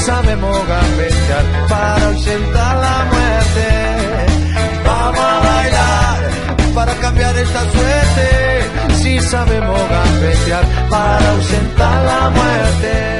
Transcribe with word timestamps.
Sabemos 0.00 0.56
gambetear 0.66 1.44
para 1.68 2.06
ausentar 2.06 2.76
la 2.76 3.04
muerte. 3.12 3.68
Vamos 4.84 5.20
a 5.20 5.40
bailar 5.40 6.74
para 6.74 6.94
cambiar 6.94 7.36
esta 7.36 7.60
suerte. 7.70 8.94
Si 8.94 9.20
sabemos 9.20 9.80
gambetear 9.88 10.64
para 10.88 11.30
ausentar 11.30 12.04
la 12.04 12.30
muerte. 12.30 13.10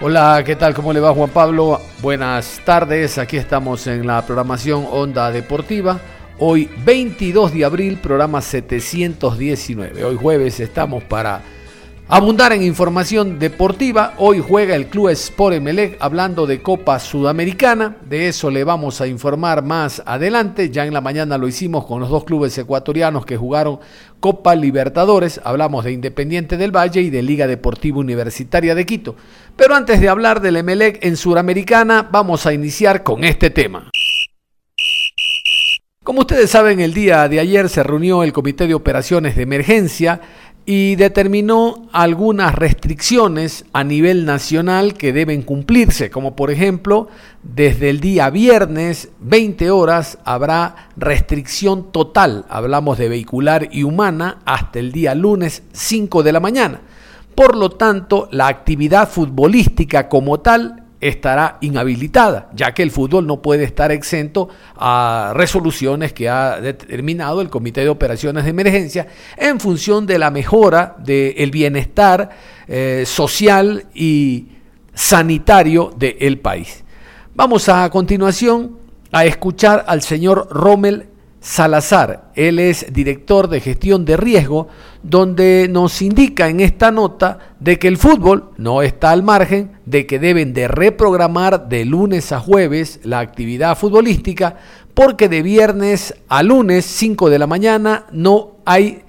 Hola, 0.00 0.42
¿qué 0.44 0.56
tal? 0.56 0.74
¿Cómo 0.74 0.92
le 0.92 1.00
va 1.00 1.14
Juan 1.14 1.30
Pablo? 1.30 1.80
Buenas 2.02 2.60
tardes, 2.64 3.16
aquí 3.18 3.36
estamos 3.36 3.86
en 3.86 4.06
la 4.06 4.20
programación 4.26 4.86
Onda 4.90 5.30
Deportiva. 5.30 5.98
Hoy 6.38 6.68
22 6.84 7.54
de 7.54 7.64
abril, 7.64 7.98
programa 7.98 8.40
719. 8.40 10.04
Hoy 10.04 10.16
jueves 10.16 10.58
estamos 10.60 11.04
para 11.04 11.40
Abundar 12.06 12.52
en 12.52 12.62
información 12.62 13.38
deportiva, 13.38 14.12
hoy 14.18 14.38
juega 14.46 14.76
el 14.76 14.88
Club 14.88 15.08
Sport 15.08 15.56
Emelec 15.56 15.96
hablando 16.00 16.46
de 16.46 16.60
Copa 16.60 16.98
Sudamericana, 16.98 17.96
de 18.06 18.28
eso 18.28 18.50
le 18.50 18.62
vamos 18.62 19.00
a 19.00 19.06
informar 19.06 19.64
más 19.64 20.02
adelante, 20.04 20.68
ya 20.68 20.84
en 20.84 20.92
la 20.92 21.00
mañana 21.00 21.38
lo 21.38 21.48
hicimos 21.48 21.86
con 21.86 22.00
los 22.00 22.10
dos 22.10 22.24
clubes 22.24 22.58
ecuatorianos 22.58 23.24
que 23.24 23.38
jugaron 23.38 23.80
Copa 24.20 24.54
Libertadores, 24.54 25.40
hablamos 25.44 25.82
de 25.82 25.92
Independiente 25.92 26.58
del 26.58 26.76
Valle 26.76 27.00
y 27.00 27.08
de 27.08 27.22
Liga 27.22 27.46
Deportiva 27.46 28.00
Universitaria 28.00 28.74
de 28.74 28.84
Quito. 28.84 29.16
Pero 29.56 29.74
antes 29.74 29.98
de 29.98 30.10
hablar 30.10 30.42
del 30.42 30.58
Emelec 30.58 31.02
en 31.02 31.16
Sudamericana, 31.16 32.06
vamos 32.12 32.44
a 32.44 32.52
iniciar 32.52 33.02
con 33.02 33.24
este 33.24 33.48
tema. 33.48 33.90
Como 36.04 36.20
ustedes 36.20 36.50
saben, 36.50 36.80
el 36.80 36.92
día 36.92 37.26
de 37.30 37.40
ayer 37.40 37.70
se 37.70 37.82
reunió 37.82 38.22
el 38.24 38.34
Comité 38.34 38.66
de 38.66 38.74
Operaciones 38.74 39.36
de 39.36 39.42
Emergencia 39.44 40.20
y 40.66 40.96
determinó 40.96 41.88
algunas 41.92 42.54
restricciones 42.54 43.66
a 43.72 43.84
nivel 43.84 44.24
nacional 44.24 44.94
que 44.94 45.12
deben 45.12 45.42
cumplirse, 45.42 46.10
como 46.10 46.34
por 46.34 46.50
ejemplo, 46.50 47.08
desde 47.42 47.90
el 47.90 48.00
día 48.00 48.30
viernes 48.30 49.10
20 49.20 49.70
horas 49.70 50.18
habrá 50.24 50.88
restricción 50.96 51.92
total, 51.92 52.46
hablamos 52.48 52.96
de 52.96 53.10
vehicular 53.10 53.68
y 53.72 53.82
humana, 53.82 54.38
hasta 54.46 54.78
el 54.78 54.90
día 54.92 55.14
lunes 55.14 55.62
5 55.72 56.22
de 56.22 56.32
la 56.32 56.40
mañana. 56.40 56.80
Por 57.34 57.56
lo 57.56 57.70
tanto, 57.70 58.28
la 58.30 58.46
actividad 58.46 59.08
futbolística 59.08 60.08
como 60.08 60.40
tal 60.40 60.83
estará 61.08 61.58
inhabilitada, 61.60 62.48
ya 62.54 62.72
que 62.72 62.82
el 62.82 62.90
fútbol 62.90 63.26
no 63.26 63.42
puede 63.42 63.64
estar 63.64 63.92
exento 63.92 64.48
a 64.74 65.32
resoluciones 65.34 66.14
que 66.14 66.30
ha 66.30 66.58
determinado 66.62 67.42
el 67.42 67.50
Comité 67.50 67.82
de 67.82 67.90
Operaciones 67.90 68.44
de 68.44 68.50
Emergencia 68.50 69.06
en 69.36 69.60
función 69.60 70.06
de 70.06 70.18
la 70.18 70.30
mejora 70.30 70.96
del 70.98 71.50
bienestar 71.50 72.30
eh, 72.66 73.04
social 73.06 73.84
y 73.92 74.46
sanitario 74.94 75.92
del 75.94 76.38
país. 76.38 76.82
Vamos 77.34 77.68
a, 77.68 77.84
a 77.84 77.90
continuación 77.90 78.78
a 79.12 79.26
escuchar 79.26 79.84
al 79.86 80.00
señor 80.00 80.48
Rommel 80.50 81.08
Salazar. 81.44 82.30
Él 82.34 82.58
es 82.58 82.86
director 82.90 83.48
de 83.48 83.60
gestión 83.60 84.06
de 84.06 84.16
riesgo, 84.16 84.68
donde 85.02 85.68
nos 85.70 86.00
indica 86.00 86.48
en 86.48 86.60
esta 86.60 86.90
nota 86.90 87.38
de 87.60 87.78
que 87.78 87.86
el 87.86 87.98
fútbol 87.98 88.52
no 88.56 88.80
está 88.80 89.10
al 89.10 89.22
margen, 89.22 89.72
de 89.84 90.06
que 90.06 90.18
deben 90.18 90.54
de 90.54 90.68
reprogramar 90.68 91.68
de 91.68 91.84
lunes 91.84 92.32
a 92.32 92.40
jueves 92.40 92.98
la 93.02 93.18
actividad 93.18 93.76
futbolística, 93.76 94.56
porque 94.94 95.28
de 95.28 95.42
viernes 95.42 96.14
a 96.28 96.42
lunes 96.42 96.86
5 96.86 97.28
de 97.28 97.38
la 97.38 97.46
mañana 97.46 98.06
no 98.10 98.56
hay 98.64 99.02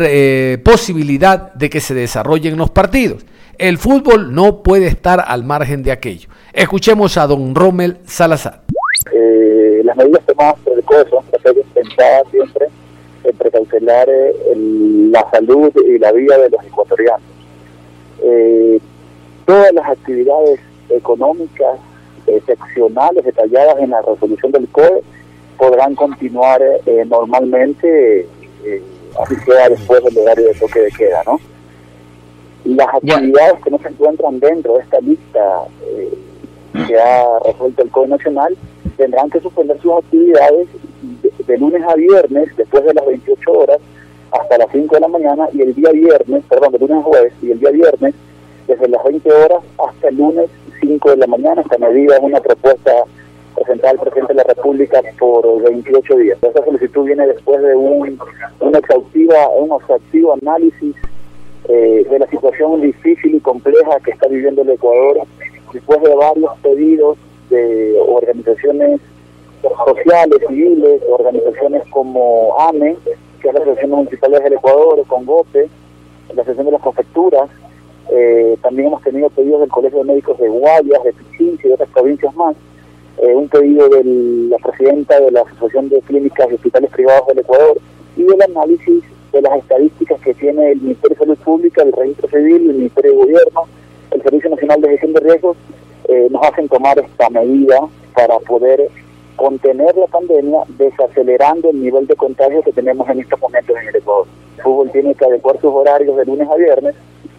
eh, 0.00 0.62
posibilidad 0.64 1.52
de 1.52 1.68
que 1.68 1.82
se 1.82 1.92
desarrollen 1.92 2.56
los 2.56 2.70
partidos. 2.70 3.26
El 3.58 3.76
fútbol 3.76 4.34
no 4.34 4.62
puede 4.62 4.86
estar 4.86 5.22
al 5.28 5.44
margen 5.44 5.82
de 5.82 5.92
aquello. 5.92 6.30
Escuchemos 6.54 7.18
a 7.18 7.26
don 7.26 7.54
Rommel 7.54 7.98
Salazar. 8.06 8.63
Eh, 9.12 9.82
las 9.84 9.96
medidas 9.96 10.24
tomadas 10.24 10.58
por 10.64 10.72
el 10.78 10.84
COE 10.84 11.08
son 11.10 11.24
pensadas 11.74 12.22
siempre 12.30 12.68
en 13.24 13.36
precautelar 13.36 14.08
eh, 14.08 14.54
la 14.56 15.28
salud 15.30 15.70
y 15.86 15.98
la 15.98 16.12
vida 16.12 16.38
de 16.38 16.50
los 16.50 16.64
ecuatorianos. 16.64 17.22
Eh, 18.22 18.80
todas 19.44 19.72
las 19.74 19.86
actividades 19.90 20.60
económicas 20.88 21.78
excepcionales 22.26 23.24
detalladas 23.24 23.78
en 23.80 23.90
la 23.90 24.00
resolución 24.00 24.52
del 24.52 24.68
COE 24.68 25.02
podrán 25.58 25.94
continuar 25.94 26.60
normalmente, 27.06 28.26
así 29.20 29.36
sea 29.46 29.68
después 29.68 30.02
del 30.02 30.18
horario 30.18 30.48
de 30.48 30.54
toque 30.54 30.80
de 30.80 30.90
queda, 30.90 31.22
¿no? 31.26 31.38
Las 32.64 32.88
actividades 32.88 33.62
que 33.62 33.70
no 33.70 33.78
se 33.78 33.88
encuentran 33.88 34.40
dentro 34.40 34.74
de 34.74 34.80
esta 34.80 35.00
lista 35.00 35.64
que 36.86 36.98
ha 36.98 37.24
resuelto 37.44 37.82
el 37.82 37.90
COE 37.90 38.08
Nacional 38.08 38.56
tendrán 38.96 39.30
que 39.30 39.40
suspender 39.40 39.78
sus 39.80 39.92
actividades 39.92 40.68
de, 41.46 41.58
lunes 41.58 41.82
a 41.86 41.94
viernes, 41.94 42.48
después 42.56 42.84
de 42.84 42.94
las 42.94 43.06
28 43.06 43.52
horas, 43.52 43.78
hasta 44.32 44.58
las 44.58 44.68
5 44.72 44.94
de 44.94 45.00
la 45.00 45.08
mañana, 45.08 45.48
y 45.52 45.62
el 45.62 45.74
día 45.74 45.90
viernes, 45.92 46.44
perdón, 46.48 46.72
de 46.72 46.78
lunes 46.78 46.98
a 46.98 47.02
jueves, 47.02 47.32
y 47.42 47.50
el 47.50 47.60
día 47.60 47.70
viernes, 47.70 48.14
desde 48.66 48.88
las 48.88 49.04
20 49.04 49.30
horas 49.30 49.62
hasta 49.86 50.08
el 50.08 50.16
lunes 50.16 50.50
5 50.80 51.10
de 51.10 51.16
la 51.16 51.26
mañana. 51.26 51.62
Esta 51.62 51.78
medida 51.78 52.16
es 52.16 52.22
una 52.22 52.40
propuesta 52.40 52.92
presentada 53.54 53.90
al 53.90 53.98
presidente 53.98 54.32
de 54.32 54.36
la 54.38 54.44
República 54.44 55.00
por 55.18 55.62
28 55.62 56.16
días. 56.16 56.38
Esta 56.42 56.64
solicitud 56.64 57.04
viene 57.04 57.26
después 57.26 57.62
de 57.62 57.74
un, 57.74 58.18
una 58.60 58.78
exhaustiva, 58.78 59.48
un 59.50 59.80
exhaustivo 59.80 60.34
análisis 60.42 60.94
eh, 61.68 62.06
de 62.10 62.18
la 62.18 62.26
situación 62.28 62.80
difícil 62.80 63.34
y 63.34 63.40
compleja 63.40 64.00
que 64.04 64.10
está 64.10 64.28
viviendo 64.28 64.62
el 64.62 64.70
Ecuador, 64.70 65.18
después 65.72 66.02
de 66.02 66.14
varios 66.14 66.52
pedidos 66.62 67.18
de 67.54 68.00
organizaciones 68.00 69.00
sociales, 69.86 70.38
civiles, 70.48 71.02
organizaciones 71.08 71.82
como 71.90 72.54
AME, 72.58 72.96
que 73.40 73.48
es 73.48 73.54
la 73.54 73.60
Asociación 73.60 73.90
Municipal 73.90 74.30
del 74.32 74.52
Ecuador, 74.52 75.02
con 75.06 75.24
GOPE, 75.24 75.68
la 76.34 76.42
Asociación 76.42 76.66
de 76.66 76.72
las 76.72 76.82
Confecturas, 76.82 77.48
eh, 78.10 78.56
también 78.62 78.88
hemos 78.88 79.02
tenido 79.02 79.30
pedidos 79.30 79.60
del 79.60 79.70
Colegio 79.70 80.00
de 80.00 80.04
Médicos 80.04 80.38
de 80.38 80.48
Guayas, 80.48 81.04
de 81.04 81.12
Pichincha 81.12 81.68
y 81.68 81.72
otras 81.72 81.88
provincias 81.90 82.34
más, 82.36 82.54
eh, 83.18 83.34
un 83.34 83.48
pedido 83.48 83.88
de 83.88 84.04
la 84.50 84.58
presidenta 84.58 85.18
de 85.20 85.30
la 85.30 85.40
Asociación 85.40 85.88
de 85.88 86.00
Clínicas 86.02 86.48
y 86.50 86.54
Hospitales 86.54 86.90
Privados 86.90 87.26
del 87.28 87.38
Ecuador 87.38 87.78
y 88.16 88.22
el 88.22 88.42
análisis 88.42 89.02
de 89.32 89.42
las 89.42 89.58
estadísticas 89.58 90.20
que 90.20 90.34
tiene 90.34 90.72
el 90.72 90.80
Ministerio 90.80 91.16
de 91.16 91.24
Salud 91.24 91.38
Pública, 91.38 91.82
el 91.82 91.92
Registro 91.92 92.28
Civil, 92.28 92.70
el 92.70 92.76
Ministerio 92.76 93.12
de 93.12 93.16
Gobierno, 93.16 93.62
el 94.10 94.22
Servicio 94.22 94.50
Nacional 94.50 94.80
de 94.80 94.88
Gestión 94.90 95.12
de 95.14 95.20
Riesgos 95.20 95.56
eh, 96.08 96.28
nos 96.30 96.42
hacen 96.42 96.68
tomar 96.68 96.98
esta 96.98 97.30
medida 97.30 97.80
para 98.14 98.38
poder 98.40 98.88
contener 99.36 99.96
la 99.96 100.06
pandemia 100.06 100.60
desacelerando 100.78 101.70
el 101.70 101.82
nivel 101.82 102.06
de 102.06 102.14
contagio 102.14 102.62
que 102.62 102.72
tenemos 102.72 103.08
en 103.08 103.20
estos 103.20 103.40
momentos 103.40 103.76
en 103.80 103.88
el 103.88 103.96
Ecuador. 103.96 104.26
El 104.56 104.62
fútbol 104.62 104.90
tiene 104.92 105.14
que 105.14 105.24
adecuar 105.24 105.56
sus 105.60 105.72
horarios 105.72 106.16
de 106.16 106.24
lunes 106.24 106.48
a 106.48 106.56
viernes 106.56 106.94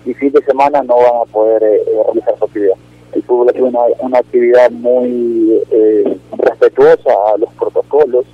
y 0.06 0.14
fin 0.14 0.32
de 0.32 0.42
semana 0.44 0.84
no 0.84 0.98
van 0.98 1.22
a 1.22 1.32
poder 1.32 1.64
eh, 1.64 1.82
eh, 1.88 2.04
realizar 2.06 2.38
su 2.38 2.46
actividad. 2.46 2.76
El 3.14 3.24
fútbol 3.24 3.52
es 3.54 3.62
una, 3.62 3.80
una 4.00 4.20
actividad 4.20 4.72
muy 4.72 5.64
respetuosa 6.38 7.12
a 7.34 7.38
los 7.38 7.54
protocolos, 7.54 8.26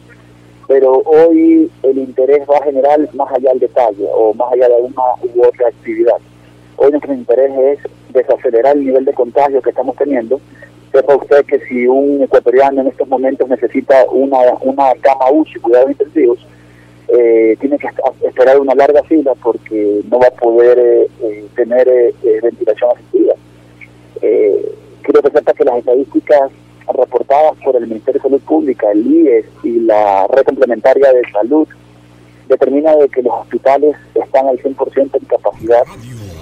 pero 0.68 1.04
hoy 1.06 1.70
el 1.84 1.98
interés 1.98 2.48
va 2.50 2.58
a 2.58 2.64
generar 2.64 3.00
más 3.14 3.32
allá 3.32 3.52
del 3.52 3.60
detalle 3.60 4.08
o 4.12 4.34
más 4.34 4.52
allá 4.54 4.70
de 4.70 4.82
una 4.82 5.04
u 5.36 5.46
otra 5.46 5.68
actividad. 5.68 6.18
Hoy 6.84 6.90
nuestro 6.90 7.14
interés 7.14 7.52
es 7.60 7.92
desacelerar 8.12 8.76
el 8.76 8.86
nivel 8.86 9.06
de 9.06 9.14
contagio 9.14 9.62
que 9.62 9.70
estamos 9.70 9.96
teniendo. 9.98 10.42
Sepa 10.92 11.16
usted 11.16 11.46
que 11.46 11.60
si 11.68 11.86
un 11.86 12.24
ecuatoriano 12.24 12.82
en 12.82 12.88
estos 12.88 13.08
momentos 13.08 13.48
necesita 13.48 14.04
una, 14.10 14.40
una 14.62 14.92
cama 15.00 15.30
UCI, 15.30 15.60
cuidados 15.60 15.92
intensivos, 15.92 16.40
eh, 17.10 17.56
tiene 17.60 17.78
que 17.78 17.88
esperar 18.28 18.60
una 18.60 18.74
larga 18.74 19.04
fila 19.04 19.34
porque 19.44 20.02
no 20.10 20.18
va 20.18 20.30
a 20.30 20.32
poder 20.32 20.80
eh, 20.80 21.08
eh, 21.22 21.46
tener 21.56 21.88
ventilación 22.42 22.90
asistida. 22.96 23.36
quiero 24.20 25.22
sepa 25.22 25.54
que 25.54 25.64
las 25.64 25.78
estadísticas 25.78 26.52
reportadas 26.92 27.58
por 27.64 27.76
el 27.76 27.86
Ministerio 27.86 28.20
de 28.20 28.28
Salud 28.28 28.42
Pública, 28.42 28.92
el 28.92 29.06
IES 29.06 29.46
y 29.64 29.82
la 29.82 30.26
Red 30.34 30.46
Complementaria 30.46 31.14
de 31.14 31.22
Salud, 31.32 31.68
determina 32.48 32.96
de 32.96 33.08
que 33.08 33.22
los 33.22 33.34
hospitales 33.34 33.96
están 34.16 34.48
al 34.48 34.58
100% 34.58 35.10
en 35.14 35.26
capacidad 35.26 35.84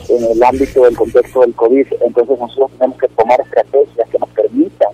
en 0.09 0.23
el 0.23 0.43
ámbito 0.43 0.83
del 0.83 0.95
contexto 0.95 1.41
del 1.41 1.53
COVID. 1.53 1.87
Entonces 2.01 2.39
nosotros 2.39 2.71
tenemos 2.77 2.97
que 2.97 3.07
tomar 3.09 3.39
estrategias 3.41 4.09
que 4.09 4.19
nos 4.19 4.29
permitan 4.29 4.89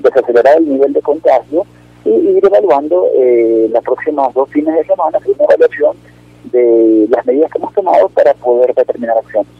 desacelerar 0.00 0.58
el 0.58 0.68
nivel 0.68 0.92
de 0.92 1.02
contagio 1.02 1.66
y 2.04 2.10
ir 2.10 2.44
evaluando 2.44 3.08
eh, 3.14 3.68
las 3.70 3.82
próximas 3.82 4.32
dos 4.34 4.48
fines 4.50 4.74
de 4.74 4.84
semana, 4.84 5.18
una 5.24 5.44
evaluación 5.44 5.96
de 6.44 7.06
las 7.08 7.24
medidas 7.24 7.50
que 7.50 7.58
hemos 7.58 7.72
tomado 7.74 8.08
para 8.08 8.34
poder 8.34 8.74
determinar 8.74 9.18
acciones. 9.18 9.50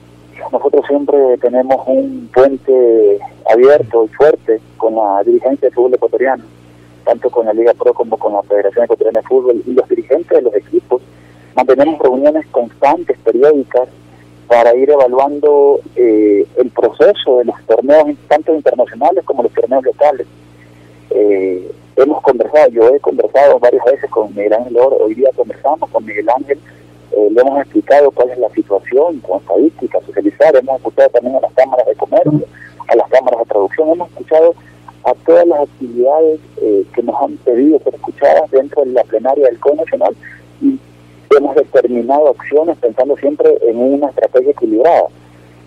Nosotros 0.51 0.85
siempre 0.89 1.39
tenemos 1.39 1.77
un 1.87 2.29
puente 2.35 3.19
abierto 3.51 4.05
y 4.05 4.09
fuerte 4.09 4.61
con 4.77 4.97
la 4.97 5.23
dirigencia 5.25 5.69
del 5.69 5.75
fútbol 5.75 5.95
ecuatoriano, 5.95 6.45
tanto 7.05 7.31
con 7.31 7.47
la 7.47 7.53
Liga 7.53 7.75
Pro 7.75 7.95
como 7.95 8.17
con 8.17 8.33
la 8.33 8.43
Federación 8.43 8.85
Ecuatoriana 8.85 9.21
de 9.21 9.27
Fútbol 9.27 9.63
y 9.65 9.73
los 9.73 9.89
dirigentes 9.89 10.37
de 10.37 10.43
los 10.43 10.55
equipos. 10.55 11.01
Mantenemos 11.55 11.99
reuniones 12.01 12.47
constantes, 12.49 13.17
periódicas, 13.19 13.89
para 14.53 14.75
ir 14.75 14.91
evaluando 14.91 15.81
eh, 15.97 16.47
el 16.59 16.69
proceso 16.73 17.39
de 17.39 17.47
los 17.47 17.57
torneos, 17.67 18.15
tanto 18.29 18.55
internacionales 18.55 19.25
como 19.25 19.45
los 19.45 19.53
torneos 19.55 19.83
locales. 19.83 20.27
Eh, 21.09 21.73
hemos 21.97 22.21
conversado, 22.21 22.69
yo 22.69 22.95
he 22.95 23.01
conversado 23.01 23.59
varias 23.59 23.83
veces 23.87 24.11
con 24.11 24.29
Miguel 24.35 24.53
Ángel 24.53 24.77
Oro, 24.77 24.99
hoy 24.99 25.15
día 25.15 25.31
conversamos 25.35 25.89
con 25.89 26.05
Miguel 26.05 26.29
Ángel, 26.37 26.59
eh, 27.13 27.29
le 27.31 27.41
hemos 27.41 27.63
explicado 27.63 28.11
cuál 28.11 28.29
es 28.29 28.39
la 28.39 28.51
situación 28.51 29.21
con 29.21 29.41
estadísticas, 29.41 30.05
socializar, 30.05 30.55
hemos 30.55 30.77
escuchado 30.77 31.09
también 31.09 31.37
a 31.37 31.41
las 31.41 31.53
cámaras 31.55 31.87
de 31.87 31.95
comercio, 31.95 32.47
a 32.89 32.95
las 32.95 33.09
cámaras 33.09 33.41
de 33.41 33.47
traducción, 33.47 33.89
hemos 33.89 34.11
escuchado 34.11 34.55
a 35.05 35.15
todas 35.25 35.47
las 35.47 35.61
actividades 35.61 36.41
eh, 36.61 36.85
que 36.95 37.03
nos 37.03 37.23
han 37.23 37.39
pedido 37.39 37.79
ser 37.79 37.95
escuchadas 37.95 38.51
dentro 38.51 38.85
de 38.85 38.93
la 38.93 39.05
plenaria 39.05 39.47
del 39.47 39.59
COE 39.59 39.77
Nacional 39.77 40.15
hemos 41.37 41.55
determinado 41.55 42.29
acciones 42.29 42.77
pensando 42.79 43.17
siempre 43.17 43.57
en 43.63 43.79
una 43.79 44.09
estrategia 44.09 44.51
equilibrada 44.51 45.05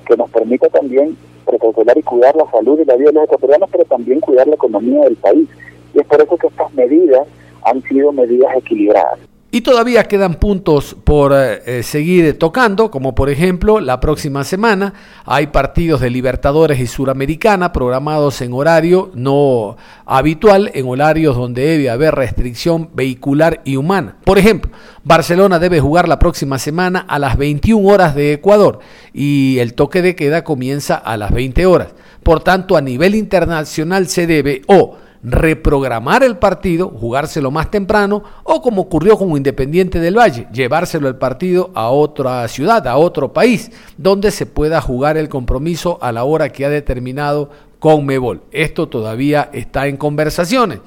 que 0.05 0.17
nos 0.17 0.29
permita 0.29 0.67
también 0.69 1.17
protocolar 1.45 1.97
y 1.97 2.03
cuidar 2.03 2.35
la 2.35 2.49
salud 2.51 2.79
y 2.79 2.85
la 2.85 2.95
vida 2.95 3.09
de 3.09 3.13
los 3.13 3.23
ecuatorianos, 3.25 3.69
pero 3.71 3.85
también 3.85 4.19
cuidar 4.19 4.47
la 4.47 4.55
economía 4.55 5.03
del 5.03 5.15
país. 5.15 5.47
Y 5.93 5.99
es 5.99 6.05
por 6.05 6.21
eso 6.21 6.37
que 6.37 6.47
estas 6.47 6.73
medidas 6.73 7.27
han 7.63 7.81
sido 7.83 8.11
medidas 8.11 8.55
equilibradas. 8.55 9.19
Y 9.55 9.61
todavía 9.61 10.03
quedan 10.03 10.33
puntos 10.33 10.97
por 11.05 11.31
eh, 11.31 11.61
eh, 11.65 11.81
seguir 11.81 12.37
tocando, 12.37 12.91
como 12.91 13.15
por 13.15 13.29
ejemplo 13.29 13.79
la 13.79 14.01
próxima 14.01 14.43
semana 14.43 14.93
hay 15.23 15.47
partidos 15.47 16.01
de 16.01 16.09
Libertadores 16.09 16.77
y 16.81 16.87
Suramericana 16.87 17.71
programados 17.71 18.41
en 18.41 18.51
horario 18.51 19.11
no 19.13 19.77
habitual, 20.05 20.71
en 20.73 20.85
horarios 20.89 21.37
donde 21.37 21.65
debe 21.65 21.89
haber 21.89 22.15
restricción 22.15 22.89
vehicular 22.93 23.61
y 23.63 23.77
humana. 23.77 24.17
Por 24.25 24.37
ejemplo, 24.37 24.71
Barcelona 25.05 25.57
debe 25.57 25.79
jugar 25.79 26.09
la 26.09 26.19
próxima 26.19 26.59
semana 26.59 27.05
a 27.07 27.17
las 27.17 27.37
21 27.37 27.87
horas 27.87 28.13
de 28.13 28.33
Ecuador 28.33 28.79
y 29.13 29.59
el 29.59 29.73
toque 29.73 30.01
de 30.01 30.17
queda 30.17 30.43
comienza 30.43 30.95
a 30.95 31.15
las 31.15 31.31
20 31.31 31.65
horas. 31.65 31.93
Por 32.25 32.41
tanto, 32.41 32.75
a 32.75 32.81
nivel 32.81 33.13
internacional 33.13 34.07
se 34.07 34.25
debe 34.25 34.63
o 34.65 34.95
reprogramar 35.21 36.23
el 36.23 36.37
partido, 36.37 36.89
jugárselo 36.89 37.51
más 37.51 37.69
temprano, 37.69 38.23
o 38.43 38.63
como 38.63 38.81
ocurrió 38.81 39.15
con 39.15 39.29
Independiente 39.37 39.99
del 39.99 40.17
Valle, 40.17 40.47
llevárselo 40.51 41.07
el 41.07 41.17
partido 41.17 41.69
a 41.75 41.89
otra 41.89 42.47
ciudad, 42.47 42.87
a 42.87 42.97
otro 42.97 43.31
país, 43.31 43.71
donde 43.97 44.31
se 44.31 44.47
pueda 44.47 44.81
jugar 44.81 45.17
el 45.17 45.29
compromiso 45.29 45.99
a 46.01 46.11
la 46.11 46.23
hora 46.23 46.49
que 46.49 46.65
ha 46.65 46.69
determinado 46.71 47.51
Conmebol. 47.77 48.41
Esto 48.51 48.89
todavía 48.89 49.51
está 49.53 49.85
en 49.85 49.97
conversaciones. 49.97 50.79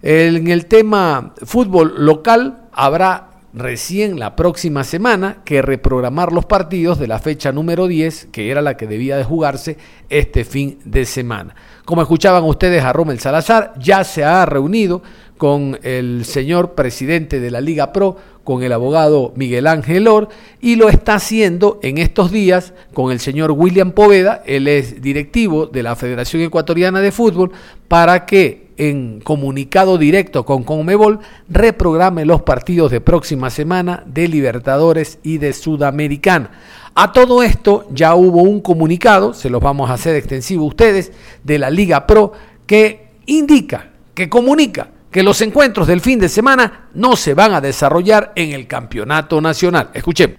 En 0.00 0.48
el 0.48 0.64
tema 0.64 1.34
fútbol 1.44 1.96
local 1.98 2.70
habrá 2.72 3.31
recién 3.54 4.18
la 4.18 4.34
próxima 4.34 4.84
semana 4.84 5.38
que 5.44 5.62
reprogramar 5.62 6.32
los 6.32 6.46
partidos 6.46 6.98
de 6.98 7.06
la 7.06 7.18
fecha 7.18 7.52
número 7.52 7.86
10, 7.86 8.28
que 8.32 8.50
era 8.50 8.62
la 8.62 8.76
que 8.76 8.86
debía 8.86 9.16
de 9.16 9.24
jugarse 9.24 9.76
este 10.08 10.44
fin 10.44 10.78
de 10.84 11.04
semana. 11.04 11.54
Como 11.84 12.02
escuchaban 12.02 12.44
ustedes 12.44 12.82
a 12.82 12.92
Rommel 12.92 13.20
Salazar, 13.20 13.74
ya 13.78 14.04
se 14.04 14.24
ha 14.24 14.46
reunido 14.46 15.02
con 15.36 15.78
el 15.82 16.24
señor 16.24 16.74
presidente 16.74 17.40
de 17.40 17.50
la 17.50 17.60
Liga 17.60 17.92
Pro, 17.92 18.16
con 18.44 18.62
el 18.62 18.72
abogado 18.72 19.32
Miguel 19.36 19.66
Ángel 19.66 20.06
Or, 20.08 20.28
y 20.60 20.76
lo 20.76 20.88
está 20.88 21.14
haciendo 21.14 21.80
en 21.82 21.98
estos 21.98 22.30
días 22.30 22.74
con 22.94 23.12
el 23.12 23.20
señor 23.20 23.50
William 23.50 23.92
Poveda, 23.92 24.42
él 24.46 24.68
es 24.68 25.02
directivo 25.02 25.66
de 25.66 25.82
la 25.82 25.96
Federación 25.96 26.42
Ecuatoriana 26.42 27.00
de 27.00 27.12
Fútbol, 27.12 27.50
para 27.88 28.24
que 28.24 28.61
en 28.76 29.20
comunicado 29.20 29.98
directo 29.98 30.44
con 30.44 30.64
Conmebol 30.64 31.20
reprograme 31.48 32.24
los 32.24 32.42
partidos 32.42 32.90
de 32.90 33.00
próxima 33.00 33.50
semana 33.50 34.02
de 34.06 34.28
Libertadores 34.28 35.18
y 35.22 35.38
de 35.38 35.52
Sudamericana. 35.52 36.50
A 36.94 37.12
todo 37.12 37.42
esto 37.42 37.86
ya 37.90 38.14
hubo 38.14 38.42
un 38.42 38.60
comunicado, 38.60 39.34
se 39.34 39.50
los 39.50 39.62
vamos 39.62 39.90
a 39.90 39.94
hacer 39.94 40.16
extensivo 40.16 40.64
ustedes, 40.64 41.12
de 41.42 41.58
la 41.58 41.70
Liga 41.70 42.06
Pro 42.06 42.32
que 42.66 43.08
indica, 43.26 43.90
que 44.14 44.28
comunica 44.28 44.88
que 45.10 45.22
los 45.22 45.40
encuentros 45.42 45.86
del 45.86 46.00
fin 46.00 46.18
de 46.18 46.28
semana 46.28 46.88
no 46.94 47.16
se 47.16 47.34
van 47.34 47.54
a 47.54 47.60
desarrollar 47.60 48.32
en 48.34 48.52
el 48.52 48.66
campeonato 48.66 49.40
nacional. 49.40 49.90
Escuchen. 49.92 50.38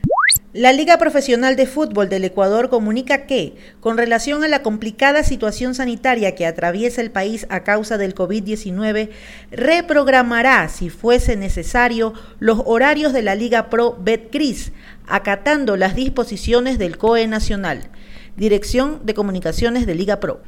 La 0.54 0.72
Liga 0.72 1.00
Profesional 1.00 1.56
de 1.56 1.66
Fútbol 1.66 2.10
del 2.10 2.26
Ecuador 2.26 2.70
comunica 2.70 3.26
que, 3.26 3.56
con 3.80 3.98
relación 3.98 4.44
a 4.44 4.48
la 4.48 4.62
complicada 4.62 5.24
situación 5.24 5.74
sanitaria 5.74 6.36
que 6.36 6.46
atraviesa 6.46 7.02
el 7.02 7.10
país 7.10 7.48
a 7.50 7.64
causa 7.64 7.98
del 7.98 8.14
COVID-19, 8.14 9.10
reprogramará, 9.50 10.70
si 10.70 10.92
fuese 10.92 11.38
necesario, 11.38 12.14
los 12.38 12.62
horarios 12.66 13.14
de 13.14 13.24
la 13.24 13.34
Liga 13.34 13.72
Pro 13.72 13.98
Betcris, 14.00 14.74
acatando 15.08 15.76
las 15.76 15.96
disposiciones 15.96 16.78
del 16.78 17.00
COE 17.00 17.26
Nacional. 17.26 17.90
Dirección 18.38 19.04
de 19.04 19.16
Comunicaciones 19.16 19.88
de 19.88 19.96
Liga 19.96 20.20
Pro. 20.20 20.44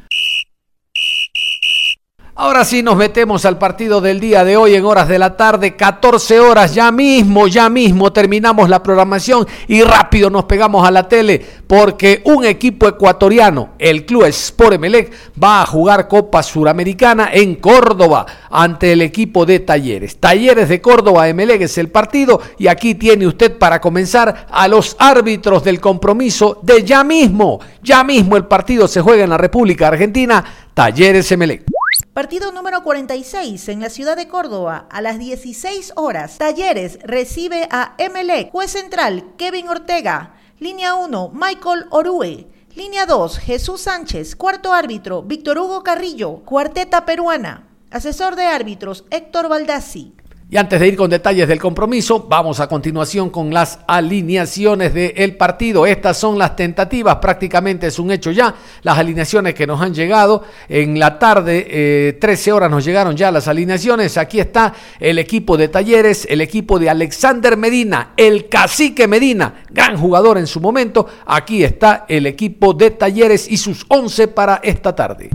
Ahora 2.37 2.65
sí 2.65 2.83
nos 2.83 2.97
metemos 2.97 3.45
al 3.45 3.57
partido 3.57 4.01
del 4.01 4.19
día 4.19 4.43
de 4.43 4.57
hoy 4.57 4.75
en 4.75 4.83
horas 4.83 5.07
de 5.07 5.17
la 5.17 5.37
tarde, 5.37 5.77
14 5.77 6.41
horas, 6.41 6.75
ya 6.75 6.91
mismo, 6.91 7.47
ya 7.47 7.69
mismo 7.69 8.11
terminamos 8.11 8.67
la 8.67 8.83
programación 8.83 9.47
y 9.69 9.83
rápido 9.83 10.29
nos 10.29 10.43
pegamos 10.43 10.85
a 10.85 10.91
la 10.91 11.07
tele 11.07 11.41
porque 11.65 12.21
un 12.25 12.43
equipo 12.43 12.89
ecuatoriano, 12.89 13.69
el 13.79 14.05
Club 14.05 14.25
Sport 14.25 14.73
Emelec, 14.73 15.13
va 15.41 15.61
a 15.61 15.65
jugar 15.65 16.09
Copa 16.09 16.43
Suramericana 16.43 17.29
en 17.31 17.55
Córdoba 17.55 18.25
ante 18.49 18.91
el 18.91 19.01
equipo 19.01 19.45
de 19.45 19.61
Talleres. 19.61 20.17
Talleres 20.17 20.67
de 20.67 20.81
Córdoba, 20.81 21.29
Emelec 21.29 21.61
es 21.61 21.77
el 21.77 21.87
partido 21.87 22.41
y 22.57 22.67
aquí 22.67 22.95
tiene 22.95 23.27
usted 23.27 23.57
para 23.57 23.79
comenzar 23.79 24.47
a 24.51 24.67
los 24.67 24.97
árbitros 24.99 25.63
del 25.63 25.79
compromiso 25.79 26.59
de 26.63 26.83
ya 26.83 27.01
mismo, 27.05 27.61
ya 27.81 28.03
mismo 28.03 28.35
el 28.35 28.43
partido 28.43 28.89
se 28.89 28.99
juega 28.99 29.23
en 29.23 29.29
la 29.29 29.37
República 29.37 29.87
Argentina, 29.87 30.43
Talleres 30.73 31.31
Emelec. 31.31 31.74
Partido 32.15 32.53
número 32.53 32.81
46 32.81 33.67
en 33.67 33.81
la 33.81 33.89
ciudad 33.89 34.15
de 34.15 34.29
Córdoba 34.29 34.87
a 34.89 35.01
las 35.01 35.19
16 35.19 35.91
horas. 35.97 36.37
Talleres 36.37 36.97
recibe 37.03 37.67
a 37.71 37.93
Emelec. 37.97 38.51
Juez 38.51 38.71
central 38.71 39.33
Kevin 39.37 39.67
Ortega. 39.67 40.33
Línea 40.57 40.95
1 40.95 41.31
Michael 41.33 41.87
Orue. 41.89 42.47
Línea 42.73 43.05
2 43.05 43.39
Jesús 43.39 43.81
Sánchez. 43.81 44.37
Cuarto 44.37 44.71
árbitro 44.71 45.23
Víctor 45.23 45.57
Hugo 45.57 45.83
Carrillo. 45.83 46.37
Cuarteta 46.45 47.05
peruana. 47.05 47.67
Asesor 47.91 48.37
de 48.37 48.45
árbitros 48.45 49.03
Héctor 49.09 49.49
Baldassi. 49.49 50.13
Y 50.47 50.57
antes 50.57 50.79
de 50.79 50.87
ir 50.87 50.95
con 50.95 51.09
detalles 51.09 51.47
del 51.47 51.59
compromiso, 51.59 52.27
vamos 52.29 52.59
a 52.59 52.67
continuación 52.67 53.31
con 53.31 53.51
las 53.51 53.79
alineaciones 53.87 54.93
del 54.93 55.35
partido. 55.37 55.87
Estas 55.87 56.17
son 56.17 56.37
las 56.37 56.55
tentativas, 56.55 57.15
prácticamente 57.15 57.87
es 57.87 57.97
un 57.97 58.11
hecho 58.11 58.29
ya. 58.29 58.53
Las 58.83 58.99
alineaciones 58.99 59.55
que 59.55 59.65
nos 59.65 59.81
han 59.81 59.95
llegado 59.95 60.43
en 60.69 60.99
la 60.99 61.17
tarde, 61.17 62.17
13 62.21 62.49
eh, 62.49 62.53
horas 62.53 62.69
nos 62.69 62.85
llegaron 62.85 63.17
ya 63.17 63.31
las 63.31 63.47
alineaciones. 63.47 64.19
Aquí 64.19 64.39
está 64.39 64.71
el 64.99 65.17
equipo 65.17 65.57
de 65.57 65.67
Talleres, 65.67 66.27
el 66.29 66.41
equipo 66.41 66.77
de 66.77 66.91
Alexander 66.91 67.57
Medina, 67.57 68.13
el 68.15 68.47
cacique 68.47 69.07
Medina, 69.07 69.63
gran 69.71 69.97
jugador 69.97 70.37
en 70.37 70.45
su 70.45 70.61
momento. 70.61 71.07
Aquí 71.25 71.63
está 71.63 72.05
el 72.07 72.27
equipo 72.27 72.75
de 72.75 72.91
Talleres 72.91 73.49
y 73.49 73.57
sus 73.57 73.83
11 73.87 74.27
para 74.27 74.61
esta 74.63 74.95
tarde. 74.95 75.31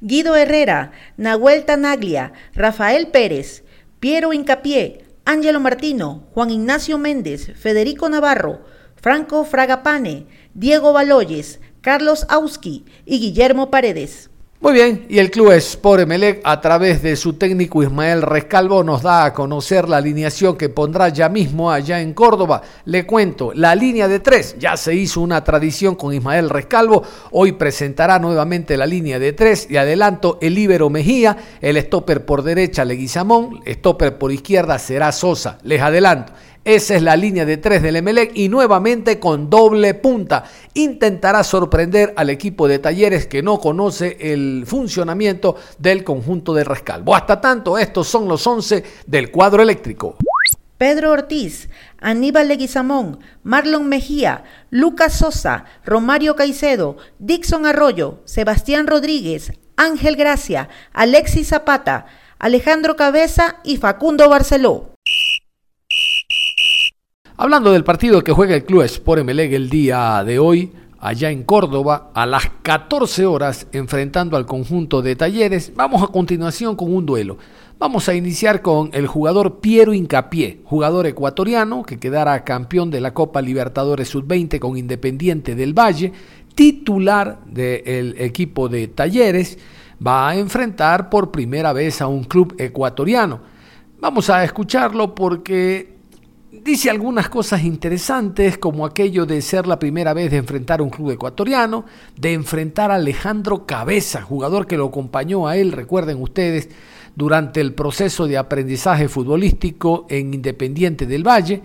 Guido 0.00 0.34
Herrera, 0.34 0.92
Nahuel 1.18 1.66
Tanaglia, 1.66 2.32
Rafael 2.54 3.08
Pérez. 3.08 3.65
Piero 4.08 4.32
Incapié, 4.32 5.04
Ángelo 5.24 5.58
Martino, 5.58 6.28
Juan 6.32 6.50
Ignacio 6.50 6.96
Méndez, 6.96 7.50
Federico 7.58 8.08
Navarro, 8.08 8.60
Franco 8.94 9.44
Fragapane, 9.44 10.28
Diego 10.54 10.92
Baloyes, 10.92 11.58
Carlos 11.80 12.24
Auski 12.28 12.84
y 13.04 13.18
Guillermo 13.18 13.68
Paredes. 13.68 14.30
Muy 14.58 14.72
bien, 14.72 15.04
y 15.10 15.18
el 15.18 15.30
club 15.30 15.52
Sport 15.52 16.00
Emelec 16.00 16.40
a 16.42 16.62
través 16.62 17.02
de 17.02 17.14
su 17.16 17.34
técnico 17.34 17.82
Ismael 17.82 18.22
Rescalvo 18.22 18.82
nos 18.82 19.02
da 19.02 19.26
a 19.26 19.34
conocer 19.34 19.86
la 19.86 19.98
alineación 19.98 20.56
que 20.56 20.70
pondrá 20.70 21.10
ya 21.10 21.28
mismo 21.28 21.70
allá 21.70 22.00
en 22.00 22.14
Córdoba. 22.14 22.62
Le 22.86 23.04
cuento, 23.04 23.52
la 23.54 23.74
línea 23.74 24.08
de 24.08 24.18
tres, 24.18 24.56
ya 24.58 24.78
se 24.78 24.94
hizo 24.94 25.20
una 25.20 25.44
tradición 25.44 25.94
con 25.94 26.14
Ismael 26.14 26.48
Rescalvo, 26.48 27.02
hoy 27.32 27.52
presentará 27.52 28.18
nuevamente 28.18 28.78
la 28.78 28.86
línea 28.86 29.18
de 29.18 29.34
tres 29.34 29.66
y 29.68 29.76
adelanto 29.76 30.38
el 30.40 30.56
Ibero 30.56 30.88
Mejía, 30.88 31.36
el 31.60 31.76
stopper 31.76 32.24
por 32.24 32.42
derecha 32.42 32.86
Leguizamón, 32.86 33.60
stopper 33.66 34.16
por 34.16 34.32
izquierda 34.32 34.78
será 34.78 35.12
Sosa, 35.12 35.58
les 35.64 35.82
adelanto. 35.82 36.32
Esa 36.66 36.96
es 36.96 37.02
la 37.02 37.14
línea 37.14 37.44
de 37.44 37.58
tres 37.58 37.80
del 37.80 37.94
Emelec 37.94 38.32
y 38.34 38.48
nuevamente 38.48 39.20
con 39.20 39.48
doble 39.48 39.94
punta. 39.94 40.42
Intentará 40.74 41.44
sorprender 41.44 42.12
al 42.16 42.28
equipo 42.28 42.66
de 42.66 42.80
Talleres 42.80 43.28
que 43.28 43.40
no 43.40 43.60
conoce 43.60 44.16
el 44.18 44.64
funcionamiento 44.66 45.54
del 45.78 46.02
conjunto 46.02 46.52
de 46.54 46.64
Rescalvo. 46.64 47.14
Hasta 47.14 47.40
tanto, 47.40 47.78
estos 47.78 48.08
son 48.08 48.26
los 48.26 48.44
11 48.44 48.82
del 49.06 49.30
cuadro 49.30 49.62
eléctrico. 49.62 50.16
Pedro 50.76 51.12
Ortiz, 51.12 51.68
Aníbal 52.00 52.48
Leguizamón, 52.48 53.20
Marlon 53.44 53.88
Mejía, 53.88 54.42
Lucas 54.70 55.16
Sosa, 55.16 55.66
Romario 55.84 56.34
Caicedo, 56.34 56.96
Dixon 57.20 57.64
Arroyo, 57.64 58.22
Sebastián 58.24 58.88
Rodríguez, 58.88 59.52
Ángel 59.76 60.16
Gracia, 60.16 60.68
Alexis 60.92 61.46
Zapata, 61.46 62.06
Alejandro 62.40 62.96
Cabeza 62.96 63.58
y 63.62 63.76
Facundo 63.76 64.28
Barceló. 64.28 64.95
Hablando 67.38 67.70
del 67.70 67.84
partido 67.84 68.24
que 68.24 68.32
juega 68.32 68.54
el 68.54 68.64
Club 68.64 68.80
Sport 68.84 69.20
Emelec 69.20 69.52
el 69.52 69.68
día 69.68 70.24
de 70.24 70.38
hoy, 70.38 70.72
allá 70.98 71.30
en 71.30 71.42
Córdoba, 71.42 72.10
a 72.14 72.24
las 72.24 72.50
14 72.62 73.26
horas, 73.26 73.66
enfrentando 73.72 74.38
al 74.38 74.46
conjunto 74.46 75.02
de 75.02 75.16
Talleres, 75.16 75.70
vamos 75.76 76.02
a 76.02 76.06
continuación 76.06 76.76
con 76.76 76.94
un 76.94 77.04
duelo. 77.04 77.36
Vamos 77.78 78.08
a 78.08 78.14
iniciar 78.14 78.62
con 78.62 78.88
el 78.94 79.06
jugador 79.06 79.60
Piero 79.60 79.92
Incapié, 79.92 80.60
jugador 80.64 81.04
ecuatoriano 81.06 81.82
que 81.82 81.98
quedará 81.98 82.42
campeón 82.42 82.90
de 82.90 83.02
la 83.02 83.12
Copa 83.12 83.42
Libertadores 83.42 84.08
Sub-20 84.08 84.58
con 84.58 84.78
Independiente 84.78 85.54
del 85.54 85.78
Valle, 85.78 86.14
titular 86.54 87.40
del 87.44 88.14
equipo 88.18 88.70
de 88.70 88.88
Talleres, 88.88 89.58
va 90.04 90.30
a 90.30 90.36
enfrentar 90.36 91.10
por 91.10 91.32
primera 91.32 91.74
vez 91.74 92.00
a 92.00 92.06
un 92.06 92.24
club 92.24 92.54
ecuatoriano. 92.56 93.40
Vamos 94.00 94.30
a 94.30 94.42
escucharlo 94.42 95.14
porque 95.14 95.95
Dice 96.66 96.90
algunas 96.90 97.28
cosas 97.28 97.62
interesantes, 97.62 98.58
como 98.58 98.84
aquello 98.84 99.24
de 99.24 99.40
ser 99.40 99.68
la 99.68 99.78
primera 99.78 100.12
vez 100.12 100.32
de 100.32 100.38
enfrentar 100.38 100.80
a 100.80 100.82
un 100.82 100.90
club 100.90 101.12
ecuatoriano, 101.12 101.84
de 102.18 102.32
enfrentar 102.32 102.90
a 102.90 102.96
Alejandro 102.96 103.64
Cabeza, 103.66 104.20
jugador 104.22 104.66
que 104.66 104.76
lo 104.76 104.86
acompañó 104.86 105.46
a 105.46 105.56
él, 105.56 105.70
recuerden 105.70 106.20
ustedes, 106.20 106.68
durante 107.14 107.60
el 107.60 107.72
proceso 107.72 108.26
de 108.26 108.36
aprendizaje 108.36 109.08
futbolístico 109.08 110.08
en 110.10 110.34
Independiente 110.34 111.06
del 111.06 111.24
Valle. 111.24 111.62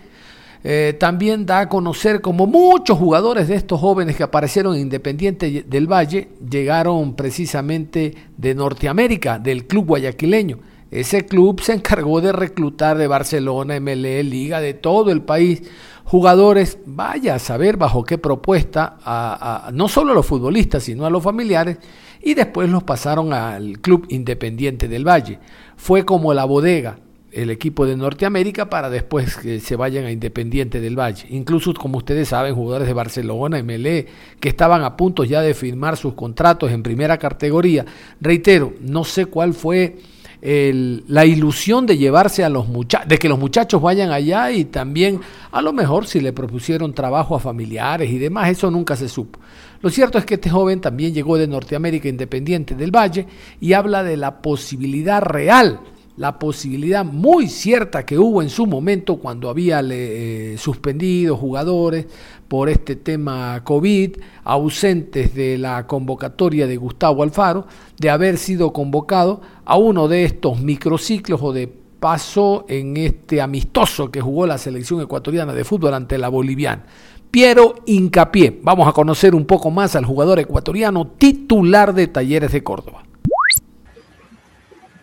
Eh, 0.63 0.96
también 1.00 1.48
da 1.48 1.62
a 1.62 1.67
conocer 1.67 2.22
como 2.22 2.46
muchos 2.46 2.96
jugadores 3.00 3.48
de 3.48 3.55
estos 3.55 3.79
jóvenes 3.79 4.15
que 4.15 4.22
aparecieron 4.22 4.75
en 4.75 4.81
Independiente 4.81 5.65
del 5.67 5.91
Valle 5.91 6.29
llegaron 6.48 7.15
precisamente 7.15 8.13
de 8.38 8.53
Norteamérica, 8.53 9.39
del 9.39 9.65
club 9.65 9.88
guayaquileño. 9.88 10.60
Ese 10.92 11.26
club 11.26 11.62
se 11.62 11.72
encargó 11.72 12.20
de 12.20 12.34
reclutar 12.34 12.98
de 12.98 13.08
Barcelona, 13.08 13.80
MLE, 13.80 14.24
Liga, 14.24 14.60
de 14.60 14.74
todo 14.74 15.10
el 15.10 15.22
país, 15.22 15.64
jugadores, 16.04 16.80
vaya 16.86 17.36
a 17.36 17.40
saber 17.40 17.78
bajo 17.78 18.04
qué 18.04 18.18
propuesta, 18.18 19.70
no 19.74 19.88
solo 19.88 20.12
a 20.12 20.16
los 20.16 20.26
futbolistas, 20.26 20.84
sino 20.84 21.06
a 21.06 21.10
los 21.10 21.24
familiares, 21.24 21.78
y 22.22 22.34
después 22.34 22.70
los 22.70 22.84
pasaron 22.84 23.32
al 23.32 23.80
Club 23.80 24.06
Independiente 24.10 24.90
del 24.90 25.08
Valle. 25.08 25.40
Fue 25.78 26.04
como 26.04 26.34
la 26.34 26.44
bodega, 26.44 27.00
el 27.32 27.50
equipo 27.50 27.86
de 27.86 27.96
Norteamérica 27.96 28.70
para 28.70 28.90
después 28.90 29.38
que 29.38 29.62
se 29.62 29.78
vayan 29.78 30.04
a 30.04 30.12
Independiente 30.12 30.82
del 30.82 31.00
Valle. 31.00 31.26
Incluso, 31.30 31.74
como 31.74 32.00
ustedes 32.00 32.28
saben, 32.28 32.54
jugadores 32.54 32.90
de 32.90 32.94
Barcelona, 32.94 33.64
MLE, 33.64 34.08
que 34.42 34.50
estaban 34.50 34.84
a 34.84 34.98
punto 34.98 35.24
ya 35.24 35.42
de 35.42 35.54
firmar 35.54 35.96
sus 35.96 36.16
contratos 36.16 36.70
en 36.70 36.84
primera 36.84 37.18
categoría. 37.18 37.86
Reitero, 38.20 38.74
no 38.82 39.06
sé 39.06 39.28
cuál 39.28 39.54
fue 39.54 39.96
la 40.42 41.26
ilusión 41.26 41.86
de 41.86 41.98
llevarse 41.98 42.44
a 42.44 42.50
los 42.50 42.68
muchachos, 42.68 43.08
de 43.08 43.18
que 43.20 43.30
los 43.30 43.38
muchachos 43.38 43.82
vayan 43.82 44.12
allá 44.12 44.52
y 44.52 44.66
también 44.66 45.22
a 45.52 45.62
lo 45.62 45.72
mejor 45.72 46.08
si 46.08 46.20
le 46.20 46.34
propusieron 46.34 46.94
trabajo 46.94 47.36
a 47.36 47.40
familiares 47.40 48.10
y 48.10 48.18
demás, 48.18 48.50
eso 48.50 48.72
nunca 48.72 48.96
se 48.96 49.08
supo. 49.08 49.40
Lo 49.82 49.90
cierto 49.90 50.18
es 50.18 50.26
que 50.26 50.36
este 50.36 50.50
joven 50.50 50.82
también 50.82 51.14
llegó 51.14 51.38
de 51.38 51.48
Norteamérica 51.48 52.08
Independiente 52.08 52.76
del 52.76 52.96
Valle 52.96 53.28
y 53.60 53.74
habla 53.74 54.04
de 54.04 54.18
la 54.18 54.42
posibilidad 54.42 55.22
real 55.22 55.80
la 56.18 56.38
posibilidad 56.38 57.06
muy 57.06 57.48
cierta 57.48 58.06
que 58.06 58.18
hubo 58.18 58.41
en 58.41 58.50
su 58.50 58.65
momento 58.65 59.18
cuando 59.18 59.50
había 59.50 59.82
eh, 59.84 60.56
suspendido 60.58 61.38
jugadores 61.38 62.08
por 62.48 62.70
este 62.70 62.96
tema 62.98 63.63
COVID, 63.63 64.18
ausentes 64.44 65.34
de 65.34 65.58
la 65.58 65.88
convocatoria 65.88 66.68
de 66.68 66.77
Gustavo 66.77 67.24
Alfaro, 67.24 67.65
de 67.98 68.10
haber 68.10 68.38
sido 68.38 68.74
convocado 68.74 69.41
a 69.63 69.77
uno 69.77 70.08
de 70.08 70.25
estos 70.25 70.62
microciclos 70.62 71.41
o 71.41 71.53
de 71.53 71.68
paso 71.68 72.65
en 72.68 72.98
este 72.98 73.41
amistoso 73.41 74.12
que 74.12 74.22
jugó 74.22 74.48
la 74.48 74.58
selección 74.58 75.01
ecuatoriana 75.01 75.53
de 75.53 75.63
fútbol 75.63 75.94
ante 75.94 76.18
la 76.18 76.30
boliviana. 76.30 76.84
Piero 77.30 77.75
Incapié. 77.86 78.60
Vamos 78.62 78.88
a 78.88 78.91
conocer 78.91 79.34
un 79.34 79.46
poco 79.46 79.72
más 79.72 79.96
al 79.96 80.03
jugador 80.03 80.39
ecuatoriano 80.39 81.08
titular 81.08 81.94
de 81.94 82.08
Talleres 82.08 82.51
de 82.51 82.63
Córdoba. 82.63 83.03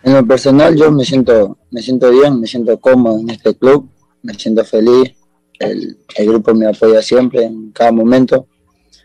En 0.08 0.14
lo 0.14 0.26
personal 0.26 0.74
yo 0.74 0.90
me 0.90 1.04
siento, 1.04 1.58
me 1.70 1.82
siento 1.82 2.10
bien, 2.10 2.40
me 2.40 2.46
siento 2.46 2.80
cómodo 2.80 3.20
en 3.20 3.28
este 3.28 3.54
club, 3.54 3.90
me 4.22 4.32
siento 4.32 4.64
feliz, 4.64 5.14
el, 5.58 5.98
grupo 6.20 6.54
me 6.54 6.66
apoya 6.66 7.02
siempre 7.02 7.44
en 7.44 7.72
cada 7.72 7.92
momento. 7.92 8.46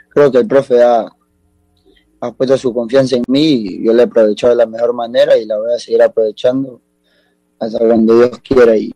Creo 0.08 0.32
que 0.32 0.38
el 0.38 0.48
profe 0.48 0.82
ha, 0.82 1.14
ha 2.22 2.32
puesto 2.32 2.58
su 2.58 2.74
confianza 2.74 3.18
en 3.18 3.24
mí 3.28 3.44
y 3.44 3.86
yo 3.86 3.92
la 3.92 4.04
he 4.04 4.06
aprovechado 4.06 4.52
de 4.52 4.58
la 4.60 4.66
mejor 4.66 4.94
manera 4.94 5.38
y 5.38 5.46
la 5.46 5.58
voy 5.58 5.74
a 5.74 5.78
seguir 5.78 6.02
aprovechando 6.02 6.80
hasta 7.60 7.86
donde 7.86 8.16
Dios 8.16 8.40
quiera. 8.40 8.78
Y, 8.78 8.94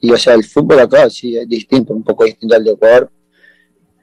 y 0.00 0.10
o 0.10 0.16
sea, 0.16 0.32
el 0.32 0.44
fútbol 0.44 0.78
acá 0.78 1.10
sí 1.10 1.36
es 1.36 1.46
distinto, 1.46 1.92
un 1.92 2.02
poco 2.02 2.24
distinto 2.24 2.54
al 2.54 2.64
de 2.64 2.70
Ecuador. 2.70 3.12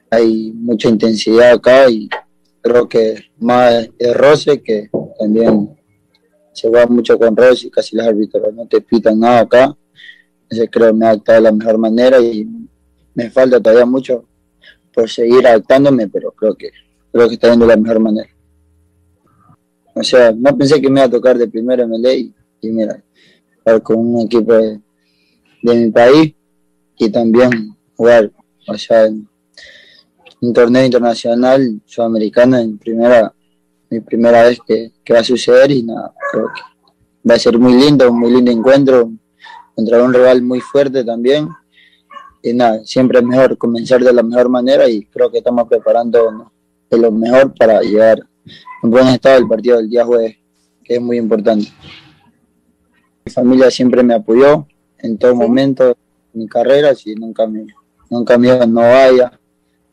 Hay 0.08 0.52
mucha 0.54 0.88
intensidad 0.88 1.50
acá 1.50 1.90
y 1.90 2.08
creo 2.60 2.88
que 2.88 3.24
más 3.38 3.88
de 3.98 4.14
roce 4.14 4.62
que 4.62 4.88
también 5.18 5.77
se 6.58 6.68
va 6.68 6.86
mucho 6.86 7.18
con 7.18 7.36
Rossi, 7.36 7.70
casi 7.70 7.96
los 7.96 8.06
árbitros 8.06 8.52
no 8.52 8.66
te 8.66 8.80
pitan 8.80 9.20
nada 9.20 9.40
acá. 9.40 9.76
Entonces 10.42 10.68
creo 10.72 10.88
que 10.88 10.92
me 10.94 11.04
he 11.04 11.08
adaptado 11.08 11.36
de 11.36 11.42
la 11.42 11.52
mejor 11.52 11.78
manera 11.78 12.18
y 12.20 12.46
me 13.14 13.30
falta 13.30 13.60
todavía 13.60 13.86
mucho 13.86 14.24
por 14.92 15.08
seguir 15.08 15.46
adaptándome, 15.46 16.08
pero 16.08 16.32
creo 16.32 16.54
que 16.54 16.70
creo 17.12 17.28
que 17.28 17.34
está 17.34 17.50
yendo 17.50 17.66
de 17.66 17.74
la 17.74 17.80
mejor 17.80 18.00
manera. 18.00 18.28
O 19.94 20.02
sea, 20.02 20.32
no 20.32 20.56
pensé 20.56 20.80
que 20.80 20.88
me 20.88 21.00
iba 21.00 21.06
a 21.06 21.10
tocar 21.10 21.36
de 21.38 21.48
primero 21.48 21.86
MLA 21.86 22.14
y, 22.14 22.34
y 22.60 22.70
mira, 22.70 23.02
jugar 23.62 23.82
con 23.82 23.98
un 23.98 24.20
equipo 24.22 24.54
de, 24.54 24.80
mi 25.62 25.90
país 25.90 26.34
y 26.96 27.10
también 27.10 27.76
jugar, 27.96 28.30
o 28.66 28.78
sea, 28.78 29.06
en 29.06 29.28
un 30.40 30.52
torneo 30.52 30.84
internacional 30.84 31.80
sudamericano 31.84 32.56
en 32.58 32.78
primera 32.78 33.34
mi 33.90 34.00
primera 34.00 34.42
vez 34.42 34.58
que, 34.66 34.92
va 35.12 35.20
a 35.20 35.24
suceder 35.24 35.70
y 35.70 35.82
nada, 35.82 36.12
creo 36.30 36.48
que 36.54 36.62
va 37.28 37.34
a 37.34 37.38
ser 37.38 37.58
muy 37.58 37.74
lindo, 37.74 38.10
un 38.10 38.20
muy 38.20 38.30
lindo 38.30 38.50
encuentro 38.50 39.10
contra 39.74 40.02
un 40.02 40.12
rival 40.12 40.42
muy 40.42 40.60
fuerte 40.60 41.04
también. 41.04 41.48
Y 42.42 42.52
nada, 42.52 42.84
siempre 42.84 43.18
es 43.18 43.24
mejor 43.24 43.58
comenzar 43.58 44.02
de 44.02 44.12
la 44.12 44.22
mejor 44.22 44.48
manera 44.48 44.88
y 44.88 45.04
creo 45.06 45.30
que 45.30 45.38
estamos 45.38 45.66
preparando 45.68 46.50
de 46.88 46.98
lo 46.98 47.10
mejor 47.10 47.52
para 47.54 47.80
llegar 47.80 48.20
en 48.82 48.90
buen 48.90 49.08
estado 49.08 49.38
el 49.38 49.48
partido 49.48 49.78
del 49.78 49.90
día 49.90 50.04
jueves, 50.04 50.36
que 50.84 50.94
es 50.94 51.00
muy 51.00 51.18
importante. 51.18 51.68
Mi 53.24 53.32
familia 53.32 53.70
siempre 53.70 54.02
me 54.02 54.14
apoyó 54.14 54.66
en 54.98 55.18
todo 55.18 55.34
momento 55.34 55.88
de 55.88 55.96
mi 56.32 56.46
carrera, 56.46 56.94
si 56.94 57.14
nunca 57.14 57.46
me, 57.46 57.66
nunca 58.08 58.38
me 58.38 58.66
no 58.66 58.80
vaya. 58.80 59.38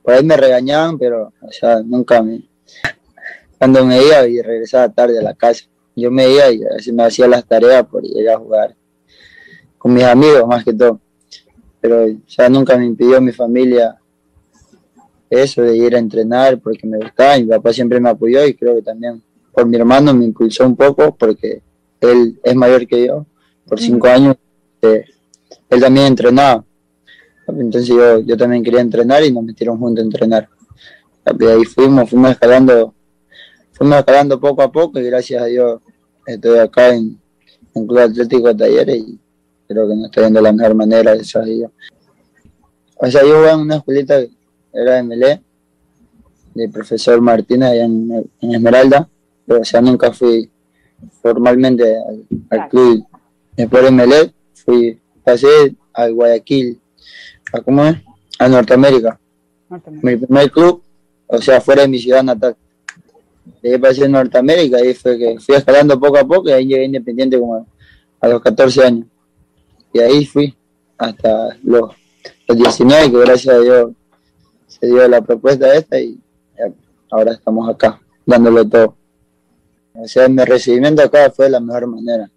Por 0.04 0.14
ahí 0.14 0.24
me 0.24 0.38
regañaban, 0.38 0.98
pero 1.00 1.34
o 1.42 1.52
sea, 1.52 1.82
nunca 1.82 2.22
me, 2.22 2.48
cuando 3.58 3.86
me 3.86 4.04
iba 4.04 4.28
y 4.28 4.42
regresaba 4.42 4.90
tarde 4.90 5.20
a 5.20 5.22
la 5.22 5.34
casa. 5.34 5.66
Yo 5.96 6.12
me 6.12 6.30
iba 6.30 6.52
y 6.52 6.62
así 6.78 6.92
me 6.92 7.04
hacía 7.04 7.28
las 7.28 7.46
tareas 7.46 7.86
por 7.86 8.06
ir 8.06 8.30
a 8.30 8.38
jugar 8.38 8.76
con 9.78 9.94
mis 9.94 10.04
amigos 10.04 10.46
más 10.48 10.64
que 10.64 10.74
todo. 10.74 11.00
Pero 11.80 12.08
ya 12.28 12.50
nunca 12.50 12.78
me 12.78 12.86
impidió 12.86 13.22
mi 13.22 13.32
familia 13.32 13.98
eso 15.30 15.62
de 15.62 15.76
ir 15.78 15.96
a 15.96 16.00
entrenar 16.00 16.60
porque 16.60 16.88
me 16.88 16.98
gustaba. 16.98 17.38
Mi 17.38 17.46
papá 17.46 17.72
siempre 17.72 18.00
me 18.00 18.10
apoyó 18.10 18.46
y 18.46 18.56
creo 18.56 18.76
que 18.76 18.82
también 18.82 19.22
por 19.52 19.66
mi 19.66 19.78
hermano 19.78 20.14
me 20.14 20.26
impulsó 20.26 20.66
un 20.66 20.76
poco 20.76 21.16
porque 21.16 21.62
él 22.02 22.40
es 22.44 22.56
mayor 22.56 22.88
que 22.88 23.08
yo, 23.08 23.26
por 23.68 23.80
cinco 23.80 24.08
años. 24.08 24.36
Eh, 24.82 25.06
él 25.70 25.80
también 25.80 26.08
entrenaba. 26.08 26.64
Entonces 27.48 27.88
yo, 27.88 28.20
yo 28.20 28.36
también 28.36 28.64
quería 28.64 28.82
entrenar 28.82 29.24
y 29.24 29.32
nos 29.32 29.44
metieron 29.44 29.78
juntos 29.78 30.04
a 30.04 30.06
entrenar. 30.06 30.50
Y 31.40 31.46
ahí 31.46 31.64
fuimos, 31.66 32.10
fuimos 32.10 32.32
escalando 32.32 32.94
fuimos 33.76 34.00
escalando 34.00 34.40
poco 34.40 34.62
a 34.62 34.72
poco 34.72 35.00
y 35.00 35.04
gracias 35.04 35.42
a 35.42 35.46
Dios 35.46 35.82
estoy 36.26 36.58
acá 36.58 36.96
en, 36.96 37.20
en 37.74 37.88
Club 37.88 38.00
Atlético 38.00 38.48
de 38.48 38.56
Talleres 38.56 38.98
y 38.98 39.20
creo 39.68 39.88
que 39.88 39.96
nos 39.96 40.06
está 40.06 40.22
yendo 40.22 40.40
de 40.40 40.44
la 40.44 40.54
mejor 40.54 40.76
manera, 40.76 41.14
gracias 41.14 41.36
a 41.36 41.46
Dios. 41.46 41.72
O 42.98 43.08
sea, 43.08 43.24
yo 43.24 43.42
voy 43.42 43.50
en 43.50 43.60
una 43.60 43.76
escuelita 43.78 44.22
que 44.22 44.32
era 44.74 44.96
de 44.96 45.04
Melé, 45.04 45.42
de 46.54 46.70
profesor 46.70 47.20
Martínez 47.22 47.72
allá 47.72 47.84
en, 47.84 48.32
Esmeralda, 48.42 49.10
pero 49.46 49.62
o 49.62 49.66
sea, 49.66 49.82
nunca 49.82 50.14
fui 50.14 50.50
formalmente 51.22 51.98
al, 52.50 52.70
club. 52.70 53.06
Después 53.58 53.84
de 53.84 53.92
Melé, 53.92 54.34
fui, 54.54 55.00
pasé 55.24 55.76
al 55.94 56.14
Guayaquil, 56.14 56.80
a, 57.52 57.62
¿cómo 57.62 57.86
es? 57.86 57.98
A 58.40 58.48
Norteamérica. 58.48 59.20
Mi 60.02 60.16
primer 60.16 60.52
club, 60.52 60.82
o 61.28 61.42
sea, 61.42 61.60
fuera 61.60 61.82
de 61.82 61.90
mi 61.90 62.00
ciudad 62.00 62.24
natal. 62.24 62.56
Y 63.62 63.70
ahí 63.70 63.78
pasé 63.78 64.06
en 64.06 64.12
Norteamérica, 64.12 64.78
ahí 64.78 64.94
fue 64.94 65.18
que 65.18 65.40
fui 65.40 65.56
escalando 65.56 66.00
poco 66.00 66.18
a 66.18 66.24
poco 66.24 66.50
y 66.50 66.54
ahí 66.54 66.68
llegué 66.68 66.86
independiente 66.86 67.40
como 67.40 67.66
a 68.20 68.28
los 68.28 68.42
14 68.42 68.84
años. 68.84 69.08
Y 69.94 70.00
ahí 70.00 70.26
fui 70.26 70.56
hasta 70.98 71.58
los, 71.64 71.92
los 72.48 72.58
19, 72.58 73.12
que 73.12 73.20
gracias 73.20 73.56
a 73.56 73.60
Dios 73.60 73.92
se 74.68 74.88
dio 74.88 75.08
la 75.08 75.22
propuesta 75.22 75.74
esta 75.74 76.00
y 76.00 76.20
ahora 77.12 77.34
estamos 77.34 77.70
acá, 77.70 78.00
dándolo 78.26 78.68
todo. 78.68 78.96
O 79.94 80.08
sea, 80.08 80.28
mi 80.28 80.44
recibimiento 80.44 81.02
acá 81.02 81.32
fue 81.32 81.46
de 81.46 81.52
la 81.52 81.60
mejor 81.60 81.88
manera. 81.88 82.30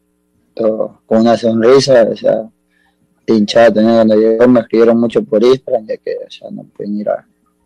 Con 0.54 1.20
una 1.20 1.36
sonrisa, 1.36 2.08
o 2.10 2.16
sea, 2.16 2.48
hinchada 3.26 3.74
también 3.74 3.96
cuando 3.96 4.16
llegó, 4.16 4.48
me 4.48 4.60
escribieron 4.60 5.00
mucho 5.00 5.22
por 5.22 5.42
Instagram, 5.42 5.86
ya 5.86 5.96
que 5.98 6.16
o 6.26 6.30
sea, 6.30 6.50
no 6.50 6.64
pueden 6.64 6.96
ir 6.96 7.08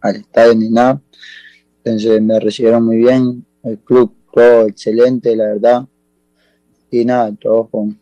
al 0.00 0.16
estadio 0.16 0.54
ni 0.54 0.68
nada. 0.68 1.00
Entonces 1.84 2.22
me 2.22 2.38
recibieron 2.38 2.84
muy 2.84 2.98
bien, 2.98 3.44
el 3.64 3.78
club 3.78 4.14
todo 4.32 4.66
excelente, 4.66 5.34
la 5.36 5.44
verdad. 5.46 5.84
Y 6.90 7.04
nada, 7.04 7.32
todos 7.40 7.68
con, 7.70 7.98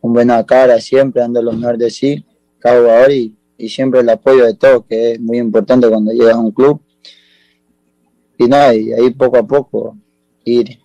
con 0.00 0.12
buena 0.12 0.44
cara, 0.44 0.80
siempre 0.80 1.22
dando 1.22 1.42
lo 1.42 1.52
mejor 1.52 1.78
de 1.78 1.90
sí, 1.90 2.24
cada 2.58 2.80
jugador 2.80 3.12
y, 3.12 3.36
y 3.56 3.68
siempre 3.68 4.00
el 4.00 4.08
apoyo 4.08 4.44
de 4.44 4.54
todos, 4.54 4.84
que 4.86 5.12
es 5.12 5.20
muy 5.20 5.38
importante 5.38 5.88
cuando 5.88 6.12
llegas 6.12 6.34
a 6.34 6.40
un 6.40 6.50
club 6.50 6.80
y 8.38 8.44
nada, 8.44 8.74
y 8.74 8.92
ahí 8.92 9.10
poco 9.10 9.38
a 9.38 9.46
poco 9.46 9.96
ir, 10.44 10.78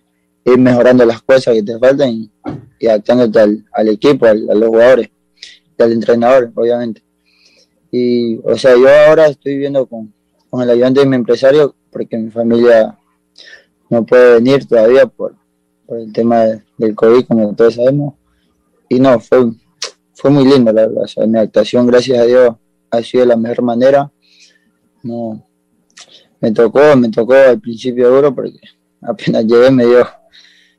ir 0.44 0.58
mejorando 0.58 1.04
las 1.04 1.22
cosas 1.22 1.54
que 1.54 1.62
te 1.62 1.78
faltan 1.78 2.10
y, 2.10 2.30
y 2.78 2.86
adaptándote 2.86 3.40
al, 3.72 3.88
equipo, 3.88 4.26
a 4.26 4.34
los 4.34 4.68
jugadores 4.68 5.10
y 5.78 5.82
al 5.82 5.92
entrenador, 5.92 6.52
obviamente. 6.54 7.02
Y, 7.90 8.38
o 8.44 8.56
sea, 8.56 8.76
yo 8.76 8.88
ahora 8.88 9.26
estoy 9.26 9.54
viviendo 9.54 9.86
con, 9.86 10.12
con 10.48 10.62
el 10.62 10.70
ayudante 10.70 11.00
de 11.00 11.06
mi 11.06 11.16
empresario 11.16 11.74
porque 11.90 12.16
mi 12.16 12.30
familia 12.30 12.98
no 13.88 14.04
puede 14.04 14.34
venir 14.34 14.66
todavía 14.66 15.06
por, 15.06 15.34
por 15.86 15.98
el 15.98 16.12
tema 16.12 16.44
del 16.78 16.94
COVID, 16.94 17.26
como 17.26 17.54
todos 17.54 17.74
sabemos. 17.74 18.14
Y 18.88 19.00
no, 19.00 19.18
fue, 19.20 19.52
fue 20.14 20.30
muy 20.30 20.44
lindo, 20.44 20.72
la 20.72 20.86
verdad. 20.86 21.26
Mi 21.26 21.38
actuación, 21.38 21.86
gracias 21.86 22.18
a 22.18 22.24
Dios, 22.24 22.56
ha 22.90 23.02
sido 23.02 23.22
de 23.22 23.26
la 23.28 23.36
mejor 23.36 23.62
manera. 23.62 24.10
No, 25.02 25.42
me 26.40 26.52
tocó, 26.52 26.96
me 26.96 27.10
tocó 27.10 27.34
al 27.34 27.60
principio 27.60 28.10
duro 28.10 28.34
porque 28.34 28.60
apenas 29.00 29.44
llegué 29.44 29.70
me 29.70 29.86
dio, 29.86 30.06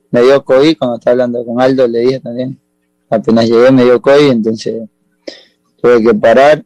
me 0.10 0.22
dio 0.22 0.44
COVID, 0.44 0.78
cuando 0.78 0.98
estaba 0.98 1.12
hablando 1.12 1.46
con 1.46 1.62
Aldo 1.62 1.88
le 1.88 2.00
dije 2.00 2.20
también, 2.20 2.60
apenas 3.10 3.48
llegué 3.48 3.72
me 3.72 3.84
dio 3.84 4.02
COVID, 4.02 4.32
entonces 4.32 4.90
tuve 5.82 6.04
que 6.04 6.14
parar 6.14 6.64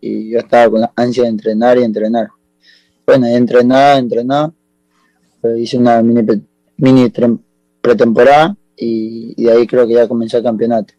y 0.00 0.30
yo 0.30 0.38
estaba 0.38 0.70
con 0.70 0.80
la 0.80 0.92
ansia 0.96 1.24
de 1.24 1.30
entrenar 1.30 1.78
y 1.78 1.82
entrenar. 1.84 2.28
Bueno, 3.10 3.26
he 3.26 3.34
entrenado, 3.34 3.98
entrenado, 3.98 4.54
hice 5.58 5.76
una 5.76 6.00
mini, 6.00 7.12
pretemporada 7.80 8.56
y, 8.76 9.34
de 9.34 9.50
ahí 9.50 9.66
creo 9.66 9.84
que 9.84 9.94
ya 9.94 10.06
comenzó 10.06 10.36
el 10.36 10.44
campeonato. 10.44 10.94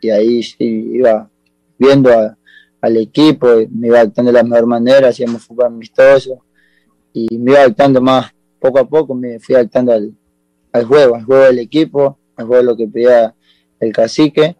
Y 0.00 0.08
ahí 0.10 0.40
sí 0.40 0.92
iba 0.92 1.28
viendo 1.76 2.10
al 2.80 2.96
equipo, 2.96 3.48
me 3.72 3.88
iba 3.88 3.98
actuando 3.98 4.30
de 4.30 4.38
la 4.38 4.44
mejor 4.44 4.66
manera, 4.66 5.08
hacíamos 5.08 5.42
fútbol 5.42 5.66
amistoso, 5.66 6.44
y 7.12 7.36
me 7.38 7.50
iba 7.50 7.60
adaptando 7.62 8.00
más, 8.00 8.32
poco 8.60 8.78
a 8.78 8.88
poco 8.88 9.16
me 9.16 9.40
fui 9.40 9.56
adaptando 9.56 9.92
al, 9.92 10.84
juego, 10.86 11.16
al 11.16 11.24
juego 11.24 11.42
del 11.42 11.58
equipo, 11.58 12.20
al 12.36 12.46
juego 12.46 12.62
de 12.62 12.66
lo 12.70 12.76
que 12.76 12.86
pedía 12.86 13.34
el 13.80 13.92
cacique 13.92 14.54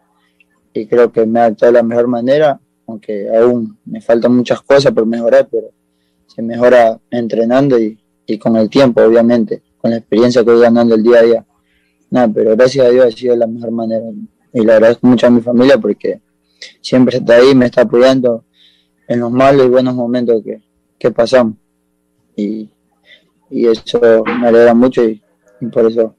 y 0.75 0.85
creo 0.88 1.12
que 1.12 1.25
me 1.26 1.38
adaptado 1.38 1.71
de 1.71 1.78
la 1.78 1.85
mejor 1.85 2.09
manera, 2.09 2.61
aunque 2.88 3.28
aún 3.37 3.79
me 3.85 4.01
faltan 4.01 4.35
muchas 4.35 4.61
cosas 4.62 4.92
por 4.92 5.07
mejorar, 5.07 5.46
pero 5.49 5.78
se 6.29 6.43
mejora 6.43 7.01
entrenando 7.11 7.77
y, 7.79 7.99
con 8.38 8.57
el 8.57 8.71
tiempo, 8.71 9.03
obviamente, 9.03 9.62
con 9.79 9.91
la 9.91 9.97
experiencia 9.97 10.45
que 10.45 10.51
voy 10.51 10.61
ganando 10.61 10.95
el 10.95 11.03
día 11.03 11.19
a 11.19 11.23
día. 11.23 11.47
Nada, 12.11 12.29
pero 12.33 12.57
gracias 12.57 12.87
a 12.87 12.91
Dios 12.91 13.07
ha 13.07 13.11
sido 13.11 13.35
la 13.35 13.47
mejor 13.47 13.73
manera 13.73 14.05
y 14.53 14.61
le 14.64 14.73
agradezco 14.73 15.07
mucho 15.07 15.27
a 15.27 15.31
mi 15.31 15.41
familia 15.41 15.79
porque 15.79 16.21
siempre 16.81 17.19
está 17.19 17.37
ahí, 17.37 17.55
me 17.55 17.67
está 17.67 17.83
apoyando 17.83 18.45
en 19.09 19.21
los 19.21 19.31
malos 19.31 19.67
y 19.67 19.69
buenos 19.69 19.95
momentos 19.95 20.43
que 20.99 21.11
pasamos 21.11 21.57
y, 22.38 22.71
eso 23.51 24.23
me 24.41 24.49
alegra 24.49 24.75
mucho 24.75 25.03
y, 25.05 25.23
por 25.73 25.87
eso 25.87 26.14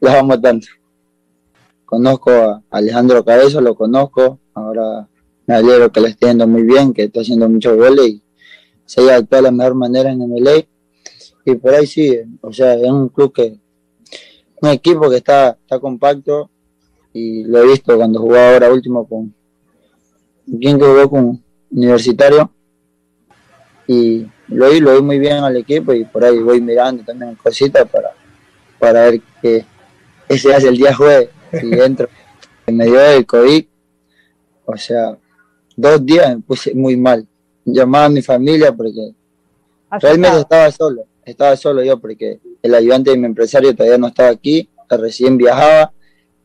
los 0.00 0.14
amo 0.14 0.40
tanto. 0.40 0.66
Conozco 1.84 2.30
a 2.30 2.62
Alejandro 2.70 3.24
Cabezo, 3.24 3.60
lo 3.60 3.74
conozco, 3.74 4.40
ahora 4.54 5.08
me 5.46 5.54
alegro 5.54 5.92
que 5.92 6.00
le 6.00 6.08
esté 6.08 6.26
yendo 6.26 6.46
muy 6.46 6.62
bien, 6.62 6.92
que 6.92 7.04
está 7.04 7.20
haciendo 7.20 7.48
muchos 7.48 7.76
goles 7.76 8.06
y 8.06 8.22
se 8.84 9.00
haya 9.00 9.16
actuado 9.16 9.44
de 9.44 9.50
la 9.50 9.56
mejor 9.56 9.74
manera 9.74 10.10
en 10.10 10.18
MLA. 10.18 10.64
Y 11.44 11.54
por 11.56 11.74
ahí 11.74 11.86
sí, 11.86 12.16
o 12.40 12.52
sea, 12.52 12.74
es 12.74 12.90
un 12.90 13.08
club 13.08 13.32
que, 13.32 13.58
un 14.60 14.68
equipo 14.70 15.10
que 15.10 15.16
está, 15.16 15.58
está 15.60 15.78
compacto 15.78 16.50
y 17.12 17.44
lo 17.44 17.62
he 17.62 17.66
visto 17.66 17.96
cuando 17.96 18.20
jugaba 18.20 18.54
ahora 18.54 18.72
último 18.72 19.06
con, 19.06 19.34
¿quién 20.46 20.78
que 20.78 20.84
jugó 20.84 21.10
con 21.10 21.44
Universitario? 21.70 22.50
Y 23.86 24.26
lo 24.48 24.66
oí, 24.66 24.80
lo 24.80 24.92
oí 24.92 25.02
muy 25.02 25.18
bien 25.18 25.44
al 25.44 25.56
equipo 25.56 25.92
y 25.92 26.04
por 26.04 26.24
ahí 26.24 26.38
voy 26.38 26.60
mirando 26.60 27.04
también 27.04 27.34
cositas 27.36 27.88
para, 27.90 28.10
para 28.78 29.04
ver 29.04 29.20
que 29.42 29.64
ese 30.28 30.54
hace 30.54 30.68
el 30.68 30.76
día 30.76 30.94
jueves 30.94 31.28
y 31.52 31.66
dentro 31.66 32.08
me 32.66 32.86
dio 32.86 33.00
el 33.00 33.26
COVID, 33.26 33.66
o 34.64 34.76
sea, 34.76 35.18
dos 35.76 36.04
días 36.04 36.34
me 36.34 36.42
puse 36.42 36.74
muy 36.74 36.96
mal. 36.96 37.26
Llamaba 37.64 38.06
a 38.06 38.10
mi 38.10 38.22
familia 38.22 38.72
porque 38.72 39.14
realmente 39.90 40.40
estaba 40.40 40.70
solo, 40.70 41.04
estaba 41.24 41.56
solo 41.56 41.82
yo 41.82 41.98
porque 41.98 42.40
el 42.62 42.74
ayudante 42.74 43.10
de 43.10 43.16
mi 43.16 43.26
empresario 43.26 43.74
todavía 43.74 43.98
no 43.98 44.08
estaba 44.08 44.30
aquí, 44.30 44.68
recién 44.90 45.36
viajaba 45.36 45.92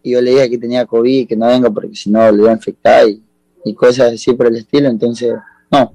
y 0.01 0.12
yo 0.12 0.21
le 0.21 0.32
dije 0.32 0.49
que 0.49 0.58
tenía 0.58 0.86
COVID, 0.86 1.27
que 1.27 1.36
no 1.36 1.47
venga 1.47 1.69
porque 1.69 1.95
si 1.95 2.10
no 2.10 2.32
le 2.32 2.41
iba 2.41 2.51
a 2.51 2.55
infectar 2.55 3.08
y, 3.08 3.21
y 3.65 3.73
cosas 3.73 4.13
así 4.13 4.34
por 4.34 4.47
el 4.47 4.55
estilo, 4.55 4.88
entonces 4.88 5.34
no, 5.69 5.93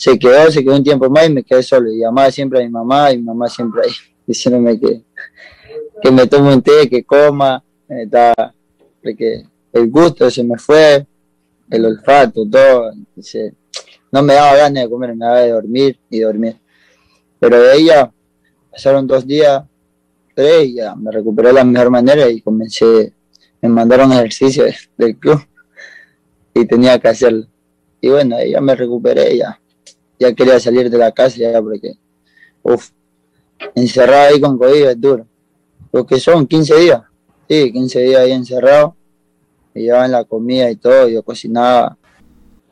se 0.00 0.18
quedó, 0.18 0.50
se 0.50 0.64
quedó 0.64 0.76
un 0.76 0.82
tiempo 0.82 1.10
más 1.10 1.28
y 1.28 1.32
me 1.34 1.42
quedé 1.42 1.62
solo. 1.62 1.92
Y 1.92 1.98
llamaba 1.98 2.30
siempre 2.30 2.60
a 2.60 2.62
mi 2.62 2.70
mamá 2.70 3.12
y 3.12 3.18
mi 3.18 3.24
mamá 3.24 3.48
siempre 3.48 3.82
ahí 3.84 3.92
diciéndome 4.26 4.80
que, 4.80 5.02
que 6.00 6.10
me 6.10 6.26
tome 6.26 6.54
un 6.54 6.62
té, 6.62 6.88
que 6.88 7.04
coma, 7.04 7.62
porque 9.02 9.44
el 9.74 9.90
gusto 9.90 10.30
se 10.30 10.42
me 10.42 10.56
fue, 10.56 11.06
el 11.68 11.84
olfato, 11.84 12.46
todo. 12.50 12.92
No 14.12 14.22
me 14.22 14.34
daba 14.34 14.56
ganas 14.56 14.84
de 14.84 14.90
comer, 14.90 15.14
me 15.14 15.24
daba 15.24 15.40
de 15.40 15.50
dormir 15.50 15.98
y 16.10 16.20
dormir. 16.20 16.56
Pero 17.38 17.60
de 17.60 17.76
ella 17.76 18.12
pasaron 18.70 19.06
dos 19.06 19.26
días, 19.26 19.62
tres, 20.34 20.66
y 20.66 20.74
ya 20.76 20.94
me 20.94 21.10
recuperé 21.10 21.48
de 21.48 21.54
la 21.54 21.64
mejor 21.64 21.90
manera 21.90 22.28
y 22.28 22.40
comencé, 22.40 23.12
me 23.60 23.68
mandaron 23.68 24.12
ejercicio 24.12 24.64
del 24.96 25.16
club 25.18 25.40
y 26.54 26.66
tenía 26.66 26.98
que 26.98 27.08
hacerlo. 27.08 27.46
Y 28.00 28.08
bueno, 28.08 28.36
ya 28.42 28.60
me 28.60 28.74
recuperé 28.74 29.36
ya 29.36 29.60
ya 30.20 30.34
quería 30.34 30.60
salir 30.60 30.90
de 30.90 30.98
la 30.98 31.10
casa 31.10 31.38
ya 31.38 31.60
porque, 31.62 31.94
uff, 32.62 32.90
encerrado 33.74 34.28
ahí 34.28 34.40
con 34.40 34.58
COVID 34.58 34.88
es 34.88 35.00
duro. 35.00 35.26
Lo 35.90 36.04
que 36.04 36.20
son 36.20 36.46
15 36.46 36.76
días, 36.76 37.02
sí, 37.48 37.72
15 37.72 38.00
días 38.00 38.20
ahí 38.20 38.32
encerrado, 38.32 38.94
me 39.74 39.80
llevaban 39.80 40.12
la 40.12 40.24
comida 40.24 40.70
y 40.70 40.76
todo, 40.76 41.08
yo 41.08 41.22
cocinaba. 41.22 41.96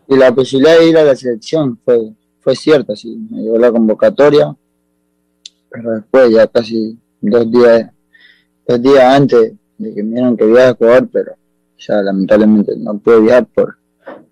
Y 0.09 0.17
la 0.17 0.35
posibilidad 0.35 0.79
de 0.79 0.89
ir 0.89 0.97
a 0.97 1.05
la 1.05 1.15
selección 1.15 1.79
fue, 1.85 2.13
fue 2.41 2.57
cierta, 2.57 2.97
sí, 2.97 3.15
me 3.31 3.43
llevó 3.43 3.59
la 3.59 3.71
convocatoria, 3.71 4.57
pero 5.71 5.93
después 5.93 6.31
ya 6.33 6.47
casi 6.47 6.99
dos 7.21 7.51
días, 7.51 7.91
dos 8.67 8.83
días 8.83 9.05
antes 9.05 9.53
de 9.77 9.95
que 9.95 10.03
me 10.03 10.13
dieron 10.13 10.37
que 10.37 10.47
viajar 10.47 10.69
a 10.71 10.75
jugar, 10.75 11.09
pero 11.13 11.33
ya 11.79 12.03
lamentablemente 12.03 12.75
no 12.77 12.99
pude 12.99 13.21
viajar 13.21 13.47
por, 13.47 13.77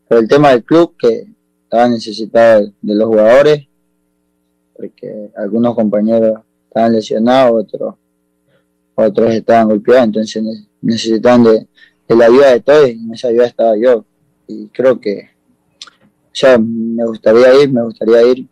por 0.09 0.19
el 0.19 0.27
tema 0.27 0.51
del 0.51 0.65
club 0.65 0.95
que 0.99 1.27
estaba 1.65 1.89
necesitado 1.89 2.73
de 2.81 2.95
los 2.95 3.09
jugadores, 3.09 3.67
porque 4.75 5.31
algunos 5.37 5.75
compañeros 5.75 6.41
estaban 6.69 6.93
lesionados, 6.93 7.65
otros, 7.65 7.95
otros 8.95 9.35
estaban 9.35 9.69
golpeados, 9.69 10.05
entonces 10.05 10.43
necesitaban 10.81 11.45
de, 11.45 11.67
la 12.09 12.27
ayuda 12.27 12.53
de 12.53 12.61
todos 12.61 12.89
y 12.89 12.93
en 12.93 13.15
esa 13.15 13.29
ayuda 13.29 13.47
estaba 13.47 13.77
yo. 13.77 14.05
Y 14.47 14.69
creo 14.69 15.01
que 15.01 15.31
ya 16.37 16.59
me 16.59 17.05
gustaría 17.07 17.63
ir, 17.63 17.73
me 17.73 17.83
gustaría 17.83 18.23
ir. 18.23 18.47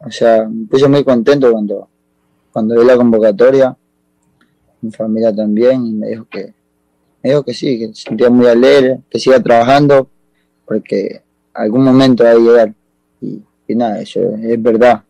o 0.00 0.10
sea, 0.10 0.48
me 0.48 0.66
puse 0.66 0.88
muy 0.88 1.04
contento 1.04 1.52
cuando, 1.52 1.88
cuando 2.50 2.80
vi 2.80 2.86
la 2.86 2.96
convocatoria, 2.96 3.76
mi 4.80 4.90
familia 4.90 5.34
también, 5.34 5.86
y 5.86 5.92
me 5.92 6.08
dijo 6.08 6.26
que, 6.30 6.54
me 7.22 7.30
dijo 7.30 7.42
que 7.42 7.52
sí, 7.52 7.78
que 7.78 7.88
se 7.88 8.08
sentía 8.08 8.30
muy 8.30 8.46
alegre, 8.46 9.00
que 9.10 9.18
siga 9.18 9.42
trabajando, 9.42 10.08
porque 10.64 11.22
algún 11.52 11.84
momento 11.84 12.24
va 12.24 12.30
a 12.30 12.34
llegar. 12.36 12.74
Y, 13.20 13.42
y 13.68 13.74
nada, 13.74 14.00
eso 14.00 14.20
es 14.20 14.62
verdad. 14.62 15.02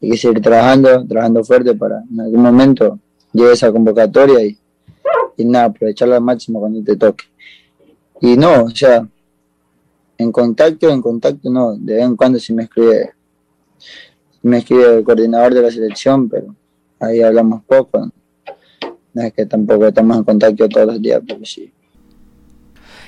Hay 0.00 0.10
que 0.10 0.16
seguir 0.16 0.40
trabajando, 0.40 1.06
trabajando 1.06 1.44
fuerte 1.44 1.74
para 1.74 2.02
en 2.10 2.20
algún 2.20 2.42
momento 2.42 2.98
llegue 3.32 3.52
esa 3.52 3.72
convocatoria 3.72 4.42
y, 4.42 4.56
y 5.36 5.44
nada, 5.44 5.66
aprovecharla 5.66 6.16
al 6.16 6.22
máximo 6.22 6.60
cuando 6.60 6.82
te 6.82 6.96
toque. 6.96 7.24
Y 8.20 8.36
no, 8.36 8.64
o 8.64 8.70
sea, 8.70 9.06
en 10.18 10.32
contacto, 10.32 10.90
en 10.90 11.00
contacto 11.00 11.48
no, 11.48 11.76
de 11.76 11.94
vez 11.94 12.04
en 12.04 12.16
cuando 12.16 12.40
sí 12.40 12.52
me 12.52 12.64
escribe, 12.64 13.12
me 14.42 14.58
escribe 14.58 14.98
el 14.98 15.04
coordinador 15.04 15.54
de 15.54 15.62
la 15.62 15.70
selección, 15.70 16.28
pero 16.28 16.54
ahí 16.98 17.22
hablamos 17.22 17.62
poco. 17.64 18.10
No 19.14 19.22
es 19.22 19.32
que 19.32 19.46
tampoco 19.46 19.86
estamos 19.86 20.18
en 20.18 20.24
contacto 20.24 20.68
todos 20.68 20.86
los 20.88 21.00
días, 21.00 21.22
pero 21.26 21.44
sí. 21.44 21.72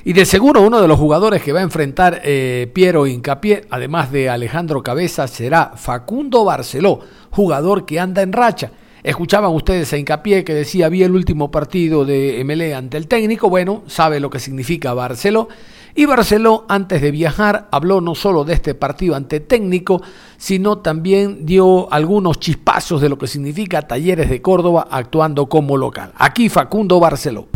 Y 0.05 0.15
de 0.15 0.25
seguro 0.25 0.63
uno 0.63 0.81
de 0.81 0.89
los 0.89 0.99
jugadores 0.99 1.43
que 1.43 1.53
va 1.53 1.61
a 1.61 1.65
enfrentar 1.65 2.23
eh, 2.25 2.71
Piero 2.73 3.07
Incapié, 3.07 3.67
además 3.69 4.11
de 4.11 4.31
Alejandro 4.31 4.83
Cabeza, 4.83 5.27
será 5.29 5.73
Facundo 5.77 6.45
Barceló, 6.45 7.01
jugador 7.31 7.85
que 7.85 8.01
anda 8.01 8.23
en 8.23 8.33
racha. 8.33 8.71
Escuchaban 9.03 9.53
ustedes 9.53 9.93
a 9.93 9.99
Incapié 9.99 10.45
que 10.45 10.55
decía, 10.55 10.89
vi 10.89 11.03
el 11.03 11.13
último 11.13 11.51
partido 11.51 12.05
de 12.05 12.43
MLE 12.45 12.75
ante 12.75 12.97
el 12.97 13.09
técnico, 13.09 13.51
bueno, 13.51 13.83
sabe 13.87 14.21
lo 14.21 14.31
que 14.31 14.39
significa 14.39 14.95
Barceló. 14.95 15.49
Y 15.95 16.07
Barceló, 16.07 16.65
antes 16.69 17.03
de 17.03 17.11
viajar, 17.11 17.69
habló 17.73 18.01
no 18.01 18.15
solo 18.15 18.45
de 18.45 18.55
este 18.55 18.75
partido 18.75 19.17
ante 19.17 19.41
técnico, 19.41 20.03
sino 20.37 20.79
también 20.79 21.45
dio 21.45 21.93
algunos 21.93 22.39
chispazos 22.39 23.01
de 23.01 23.09
lo 23.09 23.19
que 23.19 23.27
significa 23.27 23.83
Talleres 23.83 24.31
de 24.31 24.41
Córdoba 24.41 24.87
actuando 24.91 25.49
como 25.49 25.77
local. 25.77 26.13
Aquí 26.17 26.49
Facundo 26.49 27.01
Barceló. 27.01 27.49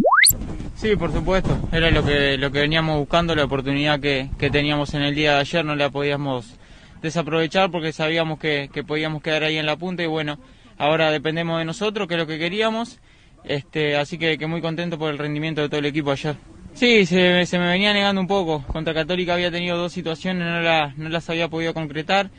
Sí, 0.75 0.97
por 0.97 1.13
supuesto. 1.13 1.57
Era 1.73 1.91
lo 1.91 2.05
que, 2.05 2.37
lo 2.37 2.51
que 2.51 2.61
veníamos 2.61 2.99
buscando, 2.99 3.35
la 3.35 3.45
oportunidad 3.45 4.01
que, 4.01 4.31
que 4.39 4.51
teníamos 4.51 4.95
en 4.95 5.03
el 5.03 5.15
día 5.15 5.35
de 5.35 5.41
ayer, 5.41 5.65
no 5.65 5.77
la 5.77 5.91
podíamos 5.91 6.57
desaprovechar 7.03 7.71
porque 7.71 7.93
sabíamos 7.93 8.39
que, 8.39 8.71
que 8.73 8.83
podíamos 8.83 9.23
quedar 9.23 9.45
ahí 9.45 9.59
en 9.59 9.67
la 9.67 9.77
punta 9.77 10.03
y 10.03 10.07
bueno, 10.07 10.39
ahora 10.79 11.11
dependemos 11.11 11.59
de 11.59 11.65
nosotros, 11.65 12.09
que 12.09 12.15
es 12.15 12.21
lo 12.21 12.27
que 12.27 12.39
queríamos. 12.39 12.99
Este, 13.45 13.97
así 13.97 14.19
que, 14.19 14.39
que 14.39 14.47
muy 14.47 14.63
contento 14.63 14.99
por 14.99 15.11
el 15.11 15.19
rendimiento 15.19 15.61
de 15.61 15.69
todo 15.69 15.79
el 15.79 15.87
equipo 15.87 16.11
ayer. 16.11 16.37
Sí, 16.75 17.07
se, 17.07 17.47
se, 17.47 17.59
me 17.61 17.69
venía 17.69 17.93
negando 17.93 18.21
un 18.21 18.27
poco. 18.27 18.65
Contra 18.67 18.93
Católica 18.93 19.35
había 19.35 19.51
tenido 19.53 19.79
dos 19.79 19.93
situaciones, 19.93 20.45
no, 20.45 20.61
la, 20.61 20.93
no 20.97 21.09
las 21.09 21.31
había 21.31 21.49
podido 21.49 21.73
concretar. 21.73 22.31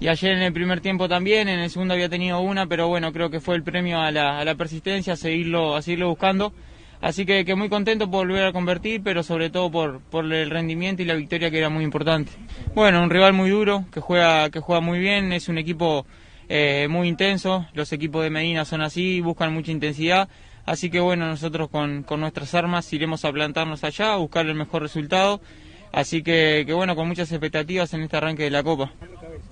Y 0.00 0.08
ayer 0.08 0.32
en 0.32 0.42
el 0.42 0.52
primer 0.52 0.80
tiempo 0.80 1.08
también, 1.08 1.48
en 1.48 1.60
el 1.60 1.70
segundo 1.70 1.94
había 1.94 2.08
tenido 2.08 2.40
una, 2.40 2.66
pero 2.66 2.88
bueno, 2.88 3.12
creo 3.12 3.30
que 3.30 3.38
fue 3.38 3.54
el 3.54 3.62
premio 3.62 4.00
a 4.00 4.10
la, 4.10 4.40
a 4.40 4.44
la 4.44 4.56
persistencia, 4.56 5.12
a 5.12 5.16
seguirlo, 5.16 5.76
a 5.76 5.82
seguirlo 5.82 6.08
buscando. 6.08 6.52
Así 7.00 7.24
que, 7.24 7.44
que, 7.44 7.54
muy 7.54 7.68
contento 7.68 8.10
por 8.10 8.26
volver 8.26 8.46
a 8.46 8.52
convertir, 8.52 9.00
pero 9.04 9.22
sobre 9.22 9.48
todo 9.48 9.70
por, 9.70 10.00
por 10.00 10.24
el 10.32 10.50
rendimiento 10.50 11.02
y 11.02 11.04
la 11.04 11.14
victoria 11.14 11.50
que 11.52 11.58
era 11.58 11.68
muy 11.68 11.84
importante. 11.84 12.32
Bueno, 12.74 13.00
un 13.00 13.10
rival 13.10 13.32
muy 13.32 13.50
duro, 13.50 13.84
que 13.92 14.00
juega, 14.00 14.50
que 14.50 14.58
juega 14.58 14.80
muy 14.80 14.98
bien, 14.98 15.32
es 15.32 15.48
un 15.48 15.58
equipo 15.58 16.04
eh, 16.48 16.88
muy 16.90 17.06
intenso, 17.06 17.66
los 17.74 17.92
equipos 17.92 18.24
de 18.24 18.30
Medina 18.30 18.64
son 18.64 18.82
así, 18.82 19.20
buscan 19.20 19.54
mucha 19.54 19.70
intensidad 19.70 20.28
Así 20.66 20.90
que 20.90 21.00
bueno, 21.00 21.26
nosotros 21.26 21.68
con, 21.68 22.02
con, 22.02 22.20
nuestras 22.20 22.54
armas 22.54 22.90
iremos 22.92 23.24
a 23.24 23.32
plantarnos 23.32 23.84
allá, 23.84 24.14
a 24.14 24.16
buscar 24.16 24.46
el 24.46 24.54
mejor 24.54 24.82
resultado. 24.82 25.40
Así 25.92 26.24
que, 26.24 26.64
que, 26.66 26.72
bueno, 26.72 26.96
con 26.96 27.06
muchas 27.06 27.30
expectativas 27.30 27.94
en 27.94 28.02
este 28.02 28.16
arranque 28.16 28.42
de 28.42 28.50
la 28.50 28.64
Copa. 28.64 28.92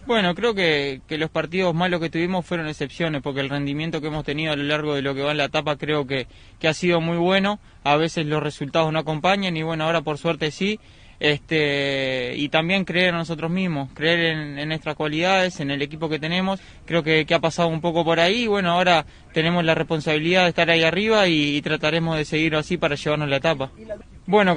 Bueno, 0.06 0.34
creo 0.34 0.54
que, 0.54 1.00
que, 1.06 1.16
los 1.16 1.30
partidos 1.30 1.72
malos 1.72 2.00
que 2.00 2.10
tuvimos 2.10 2.44
fueron 2.44 2.66
excepciones, 2.66 3.22
porque 3.22 3.40
el 3.40 3.48
rendimiento 3.48 4.00
que 4.00 4.08
hemos 4.08 4.24
tenido 4.24 4.52
a 4.52 4.56
lo 4.56 4.64
largo 4.64 4.94
de 4.94 5.02
lo 5.02 5.14
que 5.14 5.22
va 5.22 5.30
en 5.30 5.36
la 5.36 5.44
etapa 5.44 5.76
creo 5.76 6.04
que, 6.04 6.26
que 6.58 6.66
ha 6.66 6.74
sido 6.74 7.00
muy 7.00 7.16
bueno. 7.16 7.60
A 7.84 7.96
veces 7.96 8.26
los 8.26 8.42
resultados 8.42 8.92
no 8.92 8.98
acompañan 8.98 9.56
y 9.56 9.62
bueno, 9.62 9.84
ahora 9.84 10.02
por 10.02 10.18
suerte 10.18 10.50
sí 10.50 10.80
este, 11.20 12.34
y 12.36 12.48
también 12.48 12.84
creer 12.84 13.10
en 13.10 13.16
nosotros 13.16 13.50
mismos, 13.50 13.90
creer 13.94 14.36
en, 14.58 14.68
nuestras 14.68 14.96
cualidades, 14.96 15.60
en 15.60 15.70
el 15.70 15.82
equipo 15.82 16.08
que 16.08 16.18
tenemos. 16.18 16.60
Creo 16.84 17.02
que, 17.02 17.26
ha 17.32 17.38
pasado 17.38 17.68
un 17.68 17.80
poco 17.80 18.04
por 18.04 18.20
ahí. 18.20 18.46
Bueno, 18.46 18.72
ahora 18.72 19.06
tenemos 19.32 19.64
la 19.64 19.74
responsabilidad 19.74 20.42
de 20.44 20.48
estar 20.48 20.70
ahí 20.70 20.82
arriba 20.82 21.28
y, 21.28 21.60
trataremos 21.62 22.16
de 22.16 22.24
seguir 22.24 22.56
así 22.56 22.76
para 22.76 22.96
llevarnos 22.96 23.28
la 23.28 23.36
etapa. 23.36 23.70
Bueno, 24.26 24.56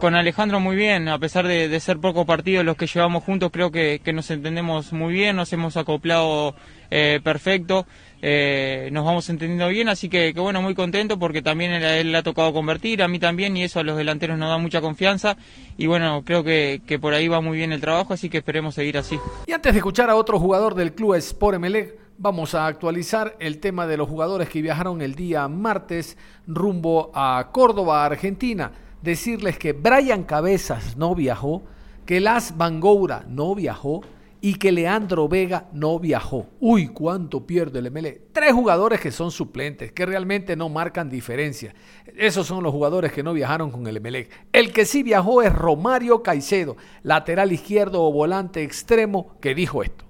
con, 0.00 0.14
Alejandro 0.14 0.60
muy 0.60 0.76
bien, 0.76 1.08
a 1.08 1.18
pesar 1.18 1.46
de, 1.46 1.80
ser 1.80 1.98
pocos 1.98 2.26
partidos 2.26 2.64
los 2.64 2.76
que 2.76 2.86
llevamos 2.86 3.24
juntos, 3.24 3.50
creo 3.52 3.70
que, 3.70 4.00
nos 4.12 4.30
entendemos 4.30 4.92
muy 4.92 5.12
bien, 5.12 5.36
nos 5.36 5.52
hemos 5.52 5.76
acoplado 5.76 6.54
eh, 6.90 7.20
perfecto 7.22 7.86
eh, 8.24 8.88
nos 8.92 9.04
vamos 9.04 9.28
entendiendo 9.28 9.68
bien, 9.68 9.88
así 9.88 10.08
que, 10.08 10.32
bueno, 10.32 10.62
muy 10.62 10.76
contento 10.76 11.18
porque 11.18 11.42
también 11.42 11.72
él, 11.72 12.12
le 12.12 12.18
ha 12.18 12.22
tocado 12.22 12.52
convertir, 12.52 13.02
a 13.02 13.08
mí 13.08 13.18
también, 13.18 13.56
y 13.56 13.64
eso 13.64 13.80
a 13.80 13.82
los 13.82 13.96
delanteros 13.96 14.38
nos 14.38 14.48
da 14.48 14.58
mucha 14.58 14.80
confianza. 14.80 15.36
Y 15.76 15.88
bueno, 15.88 16.22
creo 16.24 16.44
que, 16.44 16.82
que 16.86 17.00
por 17.00 17.14
ahí 17.14 17.26
va 17.26 17.40
muy 17.40 17.58
bien 17.58 17.72
el 17.72 17.80
trabajo, 17.80 18.14
así 18.14 18.30
que 18.30 18.38
esperemos 18.38 18.76
seguir 18.76 18.96
así. 18.96 19.18
Y 19.48 19.52
antes 19.52 19.72
de 19.72 19.78
escuchar 19.78 20.08
a 20.08 20.14
otro 20.14 20.38
jugador 20.38 20.76
del 20.76 20.94
club 20.94 21.16
Sport 21.16 21.56
Emelec, 21.56 21.96
vamos 22.16 22.54
a 22.54 22.66
actualizar 22.66 23.34
el 23.40 23.58
tema 23.58 23.88
de 23.88 23.96
los 23.96 24.08
jugadores 24.08 24.48
que 24.48 24.62
viajaron 24.62 25.02
el 25.02 25.16
día 25.16 25.48
martes 25.48 26.16
rumbo 26.46 27.10
a 27.14 27.48
Córdoba, 27.52 28.04
Argentina. 28.04 28.70
Decirles 29.02 29.58
que 29.58 29.72
Brian 29.72 30.22
Cabezas 30.22 30.96
no 30.96 31.16
viajó, 31.16 31.64
que 32.06 32.20
Las 32.20 32.56
Bangoura 32.56 33.24
no 33.26 33.56
viajó, 33.56 34.02
y 34.44 34.54
que 34.54 34.72
Leandro 34.72 35.28
Vega 35.28 35.68
no 35.72 36.00
viajó. 36.00 36.48
Uy, 36.58 36.88
cuánto 36.88 37.46
pierde 37.46 37.78
el 37.78 37.92
MLE. 37.92 38.22
Tres 38.32 38.52
jugadores 38.52 39.00
que 39.00 39.12
son 39.12 39.30
suplentes, 39.30 39.92
que 39.92 40.04
realmente 40.04 40.56
no 40.56 40.68
marcan 40.68 41.08
diferencia. 41.08 41.72
Esos 42.16 42.48
son 42.48 42.64
los 42.64 42.72
jugadores 42.72 43.12
que 43.12 43.22
no 43.22 43.32
viajaron 43.32 43.70
con 43.70 43.86
el 43.86 44.00
MLE. 44.00 44.28
El 44.52 44.72
que 44.72 44.84
sí 44.84 45.04
viajó 45.04 45.42
es 45.42 45.54
Romario 45.54 46.24
Caicedo, 46.24 46.76
lateral 47.04 47.52
izquierdo 47.52 48.02
o 48.02 48.12
volante 48.12 48.64
extremo, 48.64 49.36
que 49.40 49.54
dijo 49.54 49.84
esto. 49.84 50.04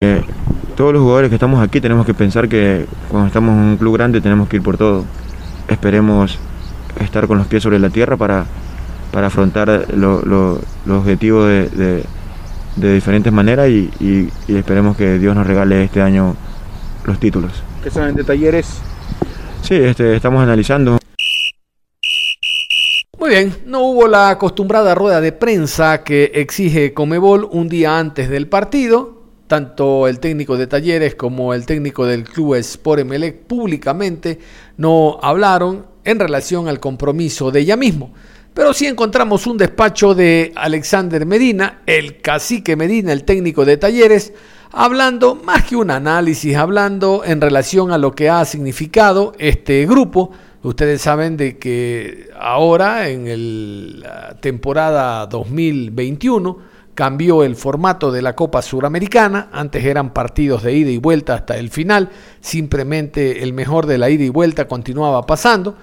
Eh, 0.00 0.20
todos 0.76 0.92
los 0.92 1.02
jugadores 1.02 1.28
que 1.28 1.36
estamos 1.36 1.62
aquí 1.62 1.80
tenemos 1.80 2.04
que 2.04 2.12
pensar 2.12 2.48
que 2.48 2.86
cuando 3.08 3.28
estamos 3.28 3.56
en 3.56 3.62
un 3.62 3.76
club 3.76 3.94
grande 3.94 4.20
tenemos 4.20 4.48
que 4.48 4.56
ir 4.56 4.62
por 4.62 4.76
todo. 4.76 5.04
Esperemos 5.68 6.40
estar 7.00 7.28
con 7.28 7.38
los 7.38 7.46
pies 7.46 7.62
sobre 7.62 7.78
la 7.78 7.90
tierra 7.90 8.16
para, 8.16 8.46
para 9.12 9.28
afrontar 9.28 9.86
los 9.94 10.58
objetivos 10.88 11.46
de 11.46 11.68
de 11.68 12.19
diferentes 12.76 13.32
maneras 13.32 13.68
y, 13.68 14.30
esperemos 14.48 14.96
que 14.96 15.18
Dios 15.18 15.34
nos 15.34 15.46
regale 15.46 15.84
este 15.84 16.02
año 16.02 16.36
los 17.04 17.18
títulos. 17.18 17.52
¿Qué 17.82 17.90
saben 17.90 18.14
de 18.14 18.24
talleres? 18.24 18.80
Sí, 19.62 19.74
este, 19.74 20.16
estamos 20.16 20.42
analizando. 20.42 20.98
Muy 23.18 23.30
bien, 23.30 23.54
no 23.66 23.82
hubo 23.82 24.08
la 24.08 24.30
acostumbrada 24.30 24.94
rueda 24.94 25.20
de 25.20 25.32
prensa 25.32 26.02
que 26.02 26.32
exige 26.34 26.94
Comebol 26.94 27.46
un 27.50 27.68
día 27.68 27.98
antes 27.98 28.30
del 28.30 28.48
partido. 28.48 29.20
Tanto 29.46 30.06
el 30.06 30.20
técnico 30.20 30.56
de 30.56 30.68
Talleres 30.68 31.16
como 31.16 31.52
el 31.54 31.66
técnico 31.66 32.06
del 32.06 32.24
club 32.24 32.54
Sport 32.54 33.00
Emelec 33.00 33.42
públicamente 33.46 34.38
no 34.76 35.18
hablaron 35.22 35.86
en 36.04 36.18
relación 36.18 36.68
al 36.68 36.80
compromiso 36.80 37.50
de 37.50 37.60
ella 37.60 37.76
mismo. 37.76 38.12
Pero 38.54 38.74
sí 38.74 38.86
encontramos 38.86 39.46
un 39.46 39.56
despacho 39.56 40.14
de 40.14 40.52
Alexander 40.56 41.24
Medina, 41.24 41.82
el 41.86 42.20
cacique 42.20 42.74
Medina, 42.74 43.12
el 43.12 43.24
técnico 43.24 43.64
de 43.64 43.76
talleres, 43.76 44.32
hablando 44.72 45.36
más 45.36 45.64
que 45.64 45.76
un 45.76 45.90
análisis, 45.90 46.56
hablando 46.56 47.22
en 47.24 47.40
relación 47.40 47.92
a 47.92 47.98
lo 47.98 48.12
que 48.12 48.28
ha 48.28 48.44
significado 48.44 49.34
este 49.38 49.86
grupo. 49.86 50.32
Ustedes 50.62 51.00
saben 51.00 51.36
de 51.36 51.58
que 51.58 52.28
ahora, 52.38 53.08
en 53.08 54.00
la 54.00 54.36
temporada 54.40 55.26
2021, 55.28 56.58
cambió 56.94 57.44
el 57.44 57.54
formato 57.54 58.10
de 58.10 58.20
la 58.20 58.34
Copa 58.34 58.62
Suramericana. 58.62 59.48
Antes 59.52 59.84
eran 59.84 60.12
partidos 60.12 60.64
de 60.64 60.74
ida 60.74 60.90
y 60.90 60.98
vuelta 60.98 61.34
hasta 61.34 61.56
el 61.56 61.70
final. 61.70 62.10
Simplemente 62.40 63.44
el 63.44 63.52
mejor 63.52 63.86
de 63.86 63.96
la 63.96 64.10
ida 64.10 64.24
y 64.24 64.28
vuelta 64.28 64.66
continuaba 64.66 65.24
pasando 65.24 65.76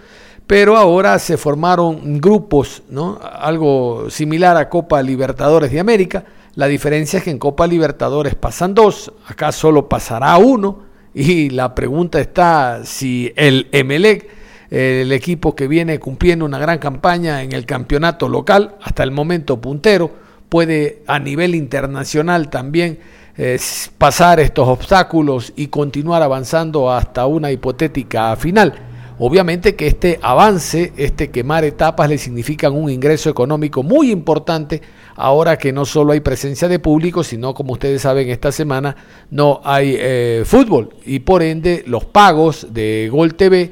pero 0.48 0.78
ahora 0.78 1.20
se 1.20 1.38
formaron 1.38 2.22
grupos, 2.22 2.82
¿no? 2.90 3.20
algo 3.22 4.10
similar 4.10 4.56
a 4.56 4.70
Copa 4.70 5.04
Libertadores 5.04 5.72
de 5.72 5.82
América. 5.82 6.24
La 6.56 6.68
diferencia 6.68 7.18
es 7.18 7.26
que 7.26 7.32
en 7.32 7.38
Copa 7.38 7.68
Libertadores 7.68 8.34
pasan 8.34 8.74
dos, 8.74 9.12
acá 9.28 9.52
solo 9.52 9.90
pasará 9.90 10.38
uno, 10.38 10.88
y 11.14 11.50
la 11.50 11.76
pregunta 11.76 12.20
está 12.20 12.82
si 12.86 13.32
el 13.36 13.68
Emelec, 13.74 14.30
el 14.72 15.12
equipo 15.12 15.54
que 15.56 15.68
viene 15.68 16.00
cumpliendo 16.00 16.46
una 16.46 16.60
gran 16.60 16.80
campaña 16.80 17.44
en 17.44 17.52
el 17.52 17.66
campeonato 17.66 18.30
local, 18.30 18.76
hasta 18.82 19.04
el 19.04 19.12
momento 19.12 19.60
puntero, 19.60 20.12
puede 20.48 21.04
a 21.08 21.20
nivel 21.20 21.56
internacional 21.56 22.50
también 22.50 23.00
eh, 23.38 23.60
pasar 23.98 24.40
estos 24.40 24.68
obstáculos 24.68 25.54
y 25.56 25.68
continuar 25.68 26.24
avanzando 26.24 26.92
hasta 26.92 27.26
una 27.26 27.52
hipotética 27.52 28.36
final. 28.36 28.87
Obviamente 29.20 29.76
que 29.76 29.88
este 29.88 30.20
avance, 30.22 30.94
este 30.98 31.30
quemar 31.30 31.64
etapas 31.64 32.10
le 32.10 32.18
significan 32.18 32.74
un 32.74 32.90
ingreso 32.90 33.30
económico 33.30 33.84
muy 33.84 34.12
importante 34.12 34.82
ahora 35.16 35.58
que 35.58 35.74
no 35.74 35.86
solo 35.86 36.14
hay 36.14 36.20
presencia 36.20 36.68
de 36.68 36.80
público, 36.80 37.24
sino 37.24 37.54
como 37.54 37.74
ustedes 37.74 38.02
saben 38.02 38.30
esta 38.30 38.52
semana 38.52 38.96
no 39.32 39.62
hay 39.64 39.96
eh, 39.98 40.44
fútbol 40.46 40.90
y 41.06 41.20
por 41.20 41.42
ende 41.44 41.84
los 41.88 42.06
pagos 42.06 42.68
de 42.72 43.10
Gol 43.12 43.36
TV 43.36 43.72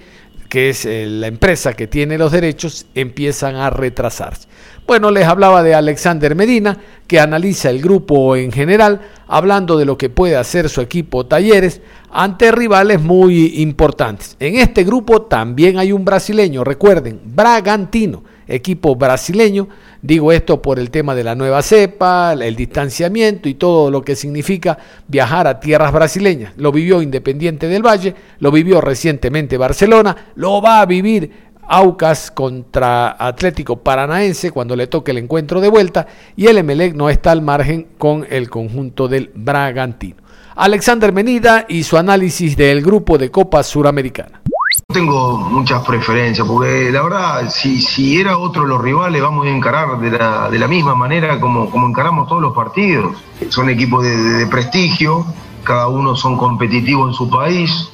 que 0.50 0.70
es 0.70 0.86
eh, 0.86 1.06
la 1.08 1.28
empresa 1.28 1.74
que 1.74 1.88
tiene 1.88 2.18
los 2.18 2.32
derechos, 2.32 2.86
empiezan 2.96 3.56
a 3.56 3.70
retrasarse. 3.70 4.48
Bueno, 4.88 5.10
les 5.10 5.26
hablaba 5.26 5.64
de 5.64 5.74
Alexander 5.74 6.36
Medina, 6.36 6.78
que 7.08 7.20
analiza 7.20 7.72
el 7.72 7.82
grupo 7.82 8.36
en 8.36 8.52
general, 8.52 9.02
hablando 9.28 9.78
de 9.78 9.86
lo 9.86 9.98
que 9.98 10.12
puede 10.12 10.36
hacer 10.36 10.70
su 10.70 10.80
equipo 10.80 11.26
Talleres 11.26 11.82
ante 12.12 12.52
rivales 12.52 13.02
muy 13.02 13.62
importantes. 13.62 14.38
En 14.40 14.58
este 14.58 14.84
grupo 14.84 15.24
también 15.24 15.80
hay 15.80 15.92
un 15.92 16.06
brasileño, 16.06 16.64
recuerden, 16.64 17.20
Bragantino, 17.26 18.24
equipo 18.48 18.96
brasileño. 18.96 19.68
Digo 20.04 20.32
esto 20.32 20.62
por 20.62 20.78
el 20.78 20.92
tema 20.92 21.16
de 21.16 21.24
la 21.24 21.34
nueva 21.34 21.64
cepa, 21.64 22.34
el 22.34 22.56
distanciamiento 22.56 23.50
y 23.50 23.56
todo 23.56 23.90
lo 23.90 24.04
que 24.04 24.16
significa 24.16 24.78
viajar 25.08 25.48
a 25.48 25.60
tierras 25.60 25.92
brasileñas. 25.92 26.54
Lo 26.58 26.72
vivió 26.72 27.02
Independiente 27.02 27.68
del 27.68 27.84
Valle, 27.84 28.14
lo 28.40 28.52
vivió 28.52 28.82
recientemente 28.82 29.58
Barcelona, 29.58 30.16
lo 30.36 30.62
va 30.62 30.82
a 30.82 30.86
vivir 30.86 31.45
Aucas 31.68 32.32
contra 32.32 33.16
Atlético 33.20 33.78
Paranaense 33.78 34.52
cuando 34.52 34.76
le 34.76 34.88
toque 34.88 35.12
el 35.12 35.18
encuentro 35.18 35.62
de 35.62 35.70
vuelta 35.70 36.08
y 36.36 36.48
el 36.48 36.58
Emelec 36.58 36.96
no 36.96 37.10
está 37.10 37.32
al 37.32 37.42
margen 37.42 37.88
con 37.98 38.26
el 38.30 38.50
conjunto 38.50 39.08
del 39.08 39.32
Bragantino. 39.34 40.18
Alexander 40.56 41.12
Menida 41.12 41.66
y 41.68 41.84
su 41.84 41.98
análisis 41.98 42.56
del 42.56 42.82
grupo 42.82 43.18
de 43.18 43.30
Copa 43.30 43.62
Suramericana. 43.62 44.42
Tengo 44.88 45.38
muchas 45.38 45.86
preferencias, 45.86 46.48
porque 46.48 46.92
la 46.92 47.02
verdad, 47.02 47.50
si, 47.50 47.82
si 47.82 48.20
era 48.20 48.38
otro 48.38 48.66
los 48.66 48.82
rivales, 48.82 49.22
vamos 49.22 49.46
a 49.46 49.50
encarar 49.50 50.00
de 50.00 50.12
la, 50.12 50.50
de 50.50 50.60
la 50.60 50.68
misma 50.68 50.96
manera 50.96 51.40
como, 51.40 51.70
como 51.70 51.88
encaramos 51.88 52.28
todos 52.28 52.42
los 52.42 52.54
partidos. 52.54 53.18
Son 53.50 53.70
equipos 53.70 54.04
de 54.04 54.48
prestigio, 54.48 55.26
cada 55.64 55.88
uno 55.88 56.16
son 56.16 56.38
competitivos 56.38 57.10
en 57.10 57.14
su 57.14 57.30
país, 57.30 57.90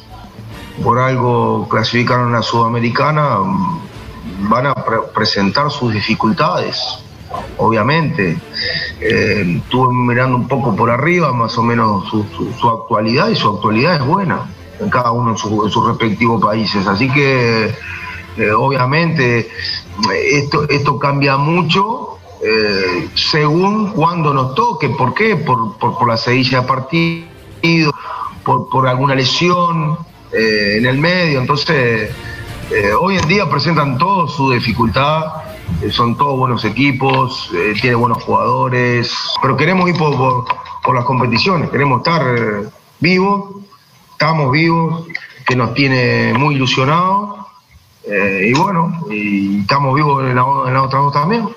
por 0.84 1.00
algo 1.00 1.68
clasificaron 1.70 2.36
a 2.36 2.42
Sudamericana, 2.42 3.38
van 4.50 4.68
a 4.68 4.76
presentar 5.14 5.72
sus 5.72 5.94
dificultades, 5.94 6.80
obviamente. 7.58 8.38
Eh, 9.00 9.60
estuve 9.64 9.94
mirando 9.94 10.38
un 10.38 10.48
poco 10.48 10.76
por 10.76 10.90
arriba 10.90 11.32
más 11.34 11.58
o 11.58 11.64
menos 11.64 12.10
su, 12.10 12.70
actualidad 12.70 13.30
y 13.30 13.36
su 13.36 13.50
actualidad 13.50 13.96
es 13.96 14.06
buena 14.06 14.50
en 14.80 14.90
cada 14.90 15.12
uno 15.12 15.32
en, 15.32 15.38
sus 15.38 15.88
respectivos 15.88 16.42
países. 16.42 16.86
Así 16.88 17.10
que 17.10 17.74
eh, 18.38 18.52
obviamente 18.52 19.50
esto, 20.32 20.68
esto 20.70 20.98
cambia 20.98 21.38
mucho 21.38 22.18
eh, 22.44 23.10
según 23.14 23.92
cuando 23.92 24.34
nos 24.34 24.56
toque. 24.56 24.90
¿Por 24.90 25.14
qué? 25.14 25.36
Por, 25.36 25.78
por, 25.78 26.08
la 26.08 26.18
sedilla 26.18 26.62
de 26.62 26.68
partido, 26.68 27.92
por, 28.44 28.70
por 28.70 28.88
alguna 28.88 29.16
lesión. 29.16 30.11
Eh, 30.34 30.78
en 30.78 30.86
el 30.86 30.98
medio. 30.98 31.42
Entonces, 31.42 32.10
eh, 32.72 32.94
hoy 33.00 33.18
en 33.18 33.28
día 33.28 33.50
presentan 33.50 33.98
todo 33.98 34.28
su 34.28 34.52
dificultad. 34.52 35.26
Eh, 35.82 35.92
son 35.92 36.18
todos 36.18 36.38
buenos 36.38 36.64
equipos, 36.64 37.52
tiene 37.82 37.96
buenos 37.96 38.24
jugadores, 38.24 39.14
pero 39.42 39.58
queremos 39.58 39.90
ir 39.90 39.98
por, 39.98 40.46
por, 40.84 40.96
las 40.96 41.06
competiciones, 41.06 41.70
queremos 41.70 42.00
estar 42.00 42.24
vivos, 43.00 43.56
estamos 44.12 44.52
vivos, 44.52 45.08
que 45.46 45.56
nos 45.56 45.74
tiene 45.74 46.34
muy 46.38 46.56
ilusionados. 46.56 47.40
y 48.06 48.54
bueno, 48.54 49.06
y 49.10 49.62
estamos 49.62 49.96
vivos 49.96 50.24
en 50.24 50.36
la, 50.36 50.44
la 50.72 50.84
otra 50.84 51.00
dos 51.00 51.14
también. 51.14 51.48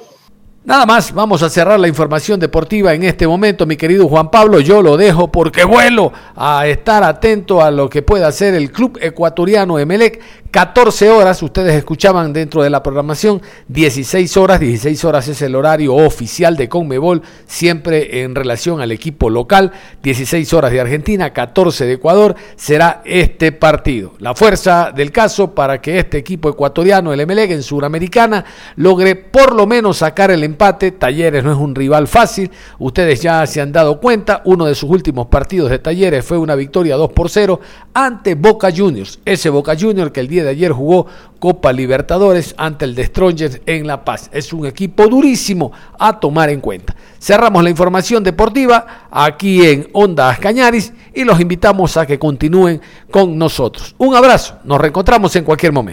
Nada 0.66 0.86
más, 0.86 1.12
vamos 1.12 1.42
a 1.42 1.50
cerrar 1.50 1.78
la 1.78 1.88
información 1.88 2.40
deportiva 2.40 2.94
en 2.94 3.02
este 3.02 3.26
momento, 3.26 3.66
mi 3.66 3.76
querido 3.76 4.08
Juan 4.08 4.30
Pablo. 4.30 4.60
Yo 4.60 4.80
lo 4.80 4.96
dejo 4.96 5.30
porque 5.30 5.62
vuelo 5.62 6.10
a 6.34 6.66
estar 6.66 7.04
atento 7.04 7.60
a 7.60 7.70
lo 7.70 7.90
que 7.90 8.00
pueda 8.00 8.28
hacer 8.28 8.54
el 8.54 8.72
club 8.72 8.96
ecuatoriano 9.02 9.78
Emelec 9.78 10.22
14 10.54 11.10
horas, 11.10 11.42
ustedes 11.42 11.74
escuchaban 11.74 12.32
dentro 12.32 12.62
de 12.62 12.70
la 12.70 12.80
programación, 12.80 13.42
16 13.66 14.36
horas, 14.36 14.60
16 14.60 15.04
horas 15.04 15.26
es 15.26 15.42
el 15.42 15.56
horario 15.56 15.96
oficial 15.96 16.56
de 16.56 16.68
Conmebol, 16.68 17.22
siempre 17.44 18.22
en 18.22 18.36
relación 18.36 18.80
al 18.80 18.92
equipo 18.92 19.30
local, 19.30 19.72
16 20.04 20.52
horas 20.52 20.70
de 20.70 20.80
Argentina, 20.80 21.32
14 21.32 21.86
de 21.86 21.94
Ecuador, 21.94 22.36
será 22.54 23.02
este 23.04 23.50
partido. 23.50 24.12
La 24.20 24.36
fuerza 24.36 24.92
del 24.94 25.10
caso 25.10 25.56
para 25.56 25.80
que 25.80 25.98
este 25.98 26.18
equipo 26.18 26.48
ecuatoriano, 26.48 27.12
el 27.12 27.18
Emelec 27.18 27.50
en 27.50 27.64
Suramericana, 27.64 28.44
logre 28.76 29.16
por 29.16 29.56
lo 29.56 29.66
menos 29.66 29.96
sacar 29.96 30.30
el 30.30 30.44
empate. 30.44 30.92
Talleres 30.92 31.42
no 31.42 31.50
es 31.50 31.58
un 31.58 31.74
rival 31.74 32.06
fácil, 32.06 32.48
ustedes 32.78 33.20
ya 33.20 33.44
se 33.48 33.60
han 33.60 33.72
dado 33.72 33.98
cuenta, 33.98 34.40
uno 34.44 34.66
de 34.66 34.76
sus 34.76 34.88
últimos 34.88 35.26
partidos 35.26 35.68
de 35.70 35.80
Talleres 35.80 36.24
fue 36.24 36.38
una 36.38 36.54
victoria 36.54 36.94
2 36.94 37.10
por 37.10 37.28
0 37.28 37.58
ante 37.92 38.36
Boca 38.36 38.70
Juniors, 38.70 39.18
ese 39.24 39.50
Boca 39.50 39.74
Juniors 39.76 40.12
que 40.12 40.20
el 40.20 40.28
día 40.28 40.43
de 40.44 40.50
ayer 40.50 40.72
jugó 40.72 41.06
Copa 41.38 41.72
Libertadores 41.72 42.54
ante 42.56 42.84
el 42.84 42.94
Destroyers 42.94 43.60
en 43.66 43.86
La 43.86 44.04
Paz. 44.04 44.30
Es 44.32 44.52
un 44.52 44.66
equipo 44.66 45.08
durísimo 45.08 45.72
a 45.98 46.18
tomar 46.20 46.50
en 46.50 46.60
cuenta. 46.60 46.94
Cerramos 47.18 47.62
la 47.62 47.70
información 47.70 48.22
deportiva 48.22 49.08
aquí 49.10 49.66
en 49.66 49.88
Ondas 49.92 50.38
Cañaris 50.38 50.92
y 51.14 51.24
los 51.24 51.40
invitamos 51.40 51.96
a 51.96 52.06
que 52.06 52.18
continúen 52.18 52.80
con 53.10 53.36
nosotros. 53.36 53.94
Un 53.98 54.14
abrazo, 54.14 54.58
nos 54.64 54.80
reencontramos 54.80 55.34
en 55.36 55.44
cualquier 55.44 55.72
momento. 55.72 55.92